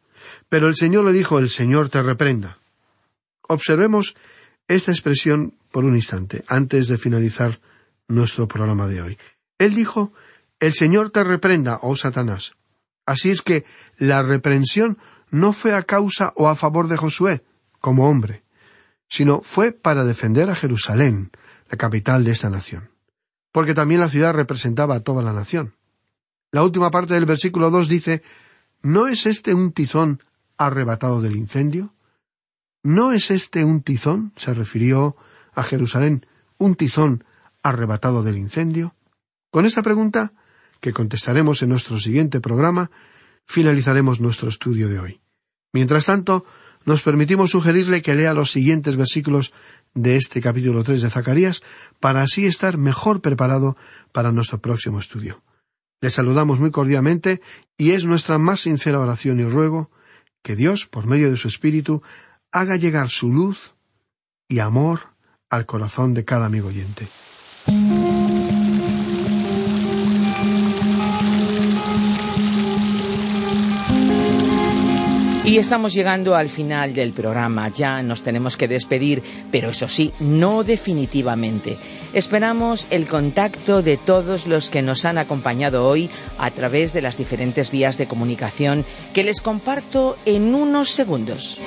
Pero 0.48 0.68
el 0.68 0.76
Señor 0.76 1.04
le 1.04 1.12
dijo, 1.12 1.38
el 1.38 1.48
Señor 1.48 1.88
te 1.88 2.02
reprenda. 2.02 2.58
Observemos 3.48 4.16
esta 4.68 4.92
expresión 4.92 5.54
por 5.70 5.84
un 5.84 5.96
instante, 5.96 6.44
antes 6.46 6.88
de 6.88 6.98
finalizar 6.98 7.60
nuestro 8.08 8.48
programa 8.48 8.86
de 8.86 9.02
hoy. 9.02 9.18
Él 9.58 9.74
dijo, 9.74 10.12
El 10.58 10.74
Señor 10.74 11.10
te 11.10 11.24
reprenda, 11.24 11.78
oh 11.82 11.96
Satanás. 11.96 12.54
Así 13.06 13.30
es 13.30 13.42
que 13.42 13.64
la 13.98 14.22
reprensión 14.22 14.98
no 15.30 15.52
fue 15.52 15.74
a 15.74 15.82
causa 15.82 16.32
o 16.36 16.48
a 16.48 16.54
favor 16.54 16.88
de 16.88 16.96
Josué, 16.96 17.42
como 17.80 18.08
hombre, 18.08 18.44
sino 19.08 19.40
fue 19.42 19.72
para 19.72 20.04
defender 20.04 20.50
a 20.50 20.54
Jerusalén, 20.54 21.30
la 21.68 21.78
capital 21.78 22.24
de 22.24 22.32
esta 22.32 22.50
nación, 22.50 22.90
porque 23.52 23.74
también 23.74 24.00
la 24.00 24.08
ciudad 24.08 24.34
representaba 24.34 24.96
a 24.96 25.00
toda 25.00 25.22
la 25.22 25.32
nación. 25.32 25.74
La 26.52 26.62
última 26.62 26.90
parte 26.90 27.14
del 27.14 27.26
versículo 27.26 27.70
dos 27.70 27.88
dice 27.88 28.22
¿No 28.82 29.08
es 29.08 29.26
este 29.26 29.54
un 29.54 29.72
tizón 29.72 30.22
arrebatado 30.56 31.20
del 31.20 31.36
incendio? 31.36 31.94
¿No 32.82 33.12
es 33.12 33.30
este 33.30 33.64
un 33.64 33.82
tizón? 33.82 34.32
se 34.36 34.54
refirió 34.54 35.16
a 35.52 35.62
Jerusalén, 35.62 36.26
un 36.58 36.74
tizón 36.74 37.24
arrebatado 37.62 38.22
del 38.22 38.38
incendio? 38.38 38.94
Con 39.50 39.66
esta 39.66 39.82
pregunta, 39.82 40.32
que 40.80 40.92
contestaremos 40.92 41.62
en 41.62 41.68
nuestro 41.68 41.98
siguiente 41.98 42.40
programa, 42.40 42.90
finalizaremos 43.44 44.20
nuestro 44.20 44.48
estudio 44.48 44.88
de 44.88 44.98
hoy. 44.98 45.20
Mientras 45.72 46.06
tanto, 46.06 46.44
nos 46.84 47.02
permitimos 47.02 47.50
sugerirle 47.50 48.00
que 48.00 48.14
lea 48.14 48.32
los 48.32 48.50
siguientes 48.50 48.96
versículos 48.96 49.52
de 49.94 50.16
este 50.16 50.40
capítulo 50.40 50.85
3 50.85 51.03
de 51.03 51.11
Zacarías 51.11 51.62
para 51.98 52.22
así 52.22 52.46
estar 52.46 52.79
mejor 52.79 53.20
preparado 53.20 53.76
para 54.12 54.33
nuestro 54.33 54.61
próximo 54.61 54.98
estudio. 54.98 55.42
Les 56.00 56.14
saludamos 56.14 56.61
muy 56.61 56.70
cordialmente 56.70 57.40
y 57.76 57.90
es 57.90 58.07
nuestra 58.07 58.38
más 58.38 58.61
sincera 58.61 59.00
oración 59.00 59.40
y 59.40 59.44
ruego 59.44 59.90
que 60.42 60.57
Dios, 60.57 60.87
por 60.87 61.07
medio 61.07 61.31
de 61.31 61.37
su 61.37 61.48
Espíritu, 61.48 62.03
haga 62.53 62.76
llegar 62.76 63.09
su 63.09 63.33
luz 63.33 63.74
y 64.48 64.61
amor 64.61 65.14
al 65.50 65.66
corazón 65.66 66.14
de 66.14 66.24
cada 66.24 66.46
amigo 66.46 66.68
oyente. 66.68 67.09
Y 75.42 75.57
estamos 75.57 75.94
llegando 75.94 76.37
al 76.37 76.50
final 76.50 76.92
del 76.92 77.12
programa, 77.12 77.70
ya 77.70 78.03
nos 78.03 78.22
tenemos 78.22 78.59
que 78.59 78.68
despedir, 78.68 79.22
pero 79.50 79.70
eso 79.70 79.88
sí, 79.88 80.12
no 80.20 80.64
definitivamente. 80.64 81.79
Esperamos 82.12 82.87
el 82.90 83.07
contacto 83.07 83.83
de 83.83 83.96
todos 83.96 84.46
los 84.46 84.70
que 84.70 84.83
nos 84.83 85.07
han 85.07 85.16
acompañado 85.16 85.88
hoy 85.88 86.11
a 86.38 86.50
través 86.50 86.92
de 86.92 87.00
las 87.00 87.16
diferentes 87.16 87.70
vías 87.70 87.96
de 87.96 88.07
comunicación 88.07 88.85
que 89.14 89.24
les 89.24 89.40
comparto 89.40 90.18
en 90.26 90.55
unos 90.55 90.90
segundos. 90.90 91.59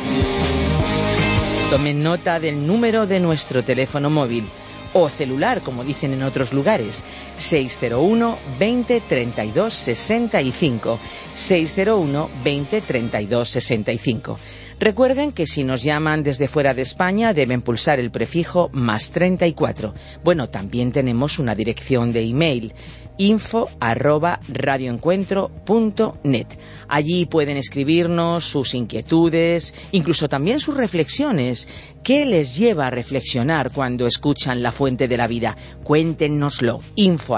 Tomen 1.71 2.03
nota 2.03 2.39
del 2.39 2.67
número 2.67 3.07
de 3.07 3.19
nuestro 3.19 3.63
teléfono 3.63 4.11
móvil 4.11 4.45
o 4.93 5.09
celular, 5.09 5.61
como 5.61 5.83
dicen 5.83 6.13
en 6.13 6.23
otros 6.23 6.53
lugares, 6.53 7.03
601 7.37 8.37
20 8.59 9.01
32 9.01 9.73
65, 9.73 10.99
601 11.33 12.29
20 12.43 12.81
32 12.81 13.49
65. 13.49 14.39
Recuerden 14.79 15.31
que 15.31 15.47
si 15.47 15.63
nos 15.63 15.81
llaman 15.83 16.23
desde 16.23 16.47
fuera 16.47 16.73
de 16.73 16.81
España 16.81 17.33
deben 17.33 17.61
pulsar 17.61 17.99
el 17.99 18.11
prefijo 18.11 18.69
más 18.73 19.11
34. 19.11 19.93
Bueno, 20.23 20.47
también 20.49 20.91
tenemos 20.91 21.39
una 21.39 21.55
dirección 21.55 22.11
de 22.11 22.27
email 22.27 22.73
info 23.17 23.69
arroba 23.79 24.39
radioencuentro.net. 24.47 26.47
Allí 26.87 27.25
pueden 27.25 27.57
escribirnos 27.57 28.45
sus 28.45 28.73
inquietudes, 28.73 29.75
incluso 29.91 30.27
también 30.27 30.59
sus 30.59 30.75
reflexiones. 30.75 31.67
¿Qué 32.03 32.25
les 32.25 32.57
lleva 32.57 32.87
a 32.87 32.91
reflexionar 32.91 33.71
cuando 33.71 34.07
escuchan 34.07 34.63
la 34.63 34.71
fuente 34.71 35.07
de 35.07 35.17
la 35.17 35.27
vida? 35.27 35.55
Cuéntenoslo. 35.83 36.81
info. 36.95 37.33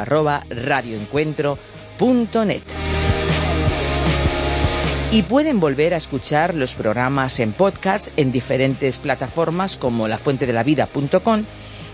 Y 5.11 5.21
pueden 5.23 5.59
volver 5.59 5.93
a 5.93 5.97
escuchar 5.97 6.55
los 6.55 6.73
programas 6.73 7.39
en 7.39 7.53
podcast 7.53 8.07
en 8.17 8.31
diferentes 8.31 8.97
plataformas 8.97 9.77
como 9.77 10.07
lafuentedelavida.com 10.07 11.43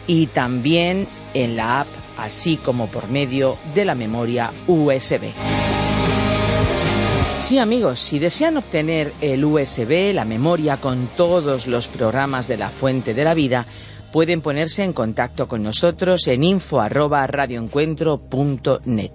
y 0.08 0.28
también 0.28 1.08
en 1.34 1.56
la 1.56 1.82
app, 1.82 1.88
así 2.18 2.58
como 2.58 2.88
por 2.88 3.10
medio 3.10 3.58
de 3.74 3.86
la 3.86 3.96
memoria 3.96 4.52
USB. 4.68 5.32
Sí 7.40 7.58
amigos, 7.58 8.00
si 8.00 8.20
desean 8.20 8.58
obtener 8.58 9.14
el 9.20 9.44
USB, 9.44 10.14
la 10.14 10.26
memoria 10.26 10.78
con 10.78 11.08
todos 11.18 11.66
los 11.68 11.88
programas 11.88 12.48
de 12.48 12.58
la 12.58 12.70
Fuente 12.70 13.14
de 13.14 13.24
la 13.24 13.34
Vida, 13.34 13.66
pueden 14.12 14.42
ponerse 14.42 14.84
en 14.84 14.94
contacto 14.94 15.48
con 15.48 15.64
nosotros 15.64 16.28
en 16.28 16.44
info@radioencuentro.net 16.44 19.12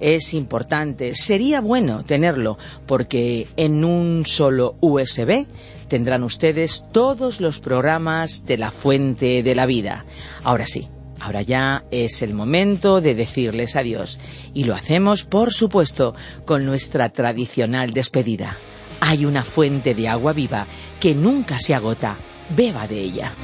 es 0.00 0.34
importante, 0.34 1.14
sería 1.14 1.60
bueno 1.60 2.04
tenerlo, 2.04 2.58
porque 2.86 3.46
en 3.56 3.84
un 3.84 4.26
solo 4.26 4.74
USB 4.80 5.46
tendrán 5.88 6.24
ustedes 6.24 6.84
todos 6.92 7.40
los 7.40 7.60
programas 7.60 8.44
de 8.44 8.58
la 8.58 8.70
fuente 8.70 9.42
de 9.42 9.54
la 9.54 9.66
vida. 9.66 10.04
Ahora 10.42 10.66
sí, 10.66 10.88
ahora 11.20 11.42
ya 11.42 11.84
es 11.90 12.22
el 12.22 12.34
momento 12.34 13.00
de 13.00 13.14
decirles 13.14 13.76
adiós. 13.76 14.20
Y 14.52 14.64
lo 14.64 14.74
hacemos, 14.74 15.24
por 15.24 15.52
supuesto, 15.52 16.14
con 16.44 16.66
nuestra 16.66 17.08
tradicional 17.10 17.92
despedida. 17.92 18.56
Hay 19.00 19.26
una 19.26 19.44
fuente 19.44 19.94
de 19.94 20.08
agua 20.08 20.32
viva 20.32 20.66
que 21.00 21.14
nunca 21.14 21.58
se 21.58 21.74
agota. 21.74 22.16
Beba 22.54 22.86
de 22.86 23.00
ella. 23.00 23.34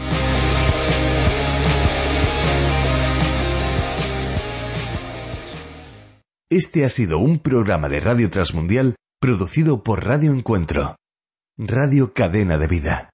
Este 6.50 6.84
ha 6.84 6.88
sido 6.88 7.18
un 7.18 7.38
programa 7.38 7.88
de 7.88 8.00
Radio 8.00 8.28
Transmundial 8.28 8.96
producido 9.20 9.84
por 9.84 10.04
Radio 10.04 10.32
Encuentro, 10.32 10.96
Radio 11.62 12.14
Cadena 12.14 12.56
de 12.56 12.66
Vida. 12.66 13.10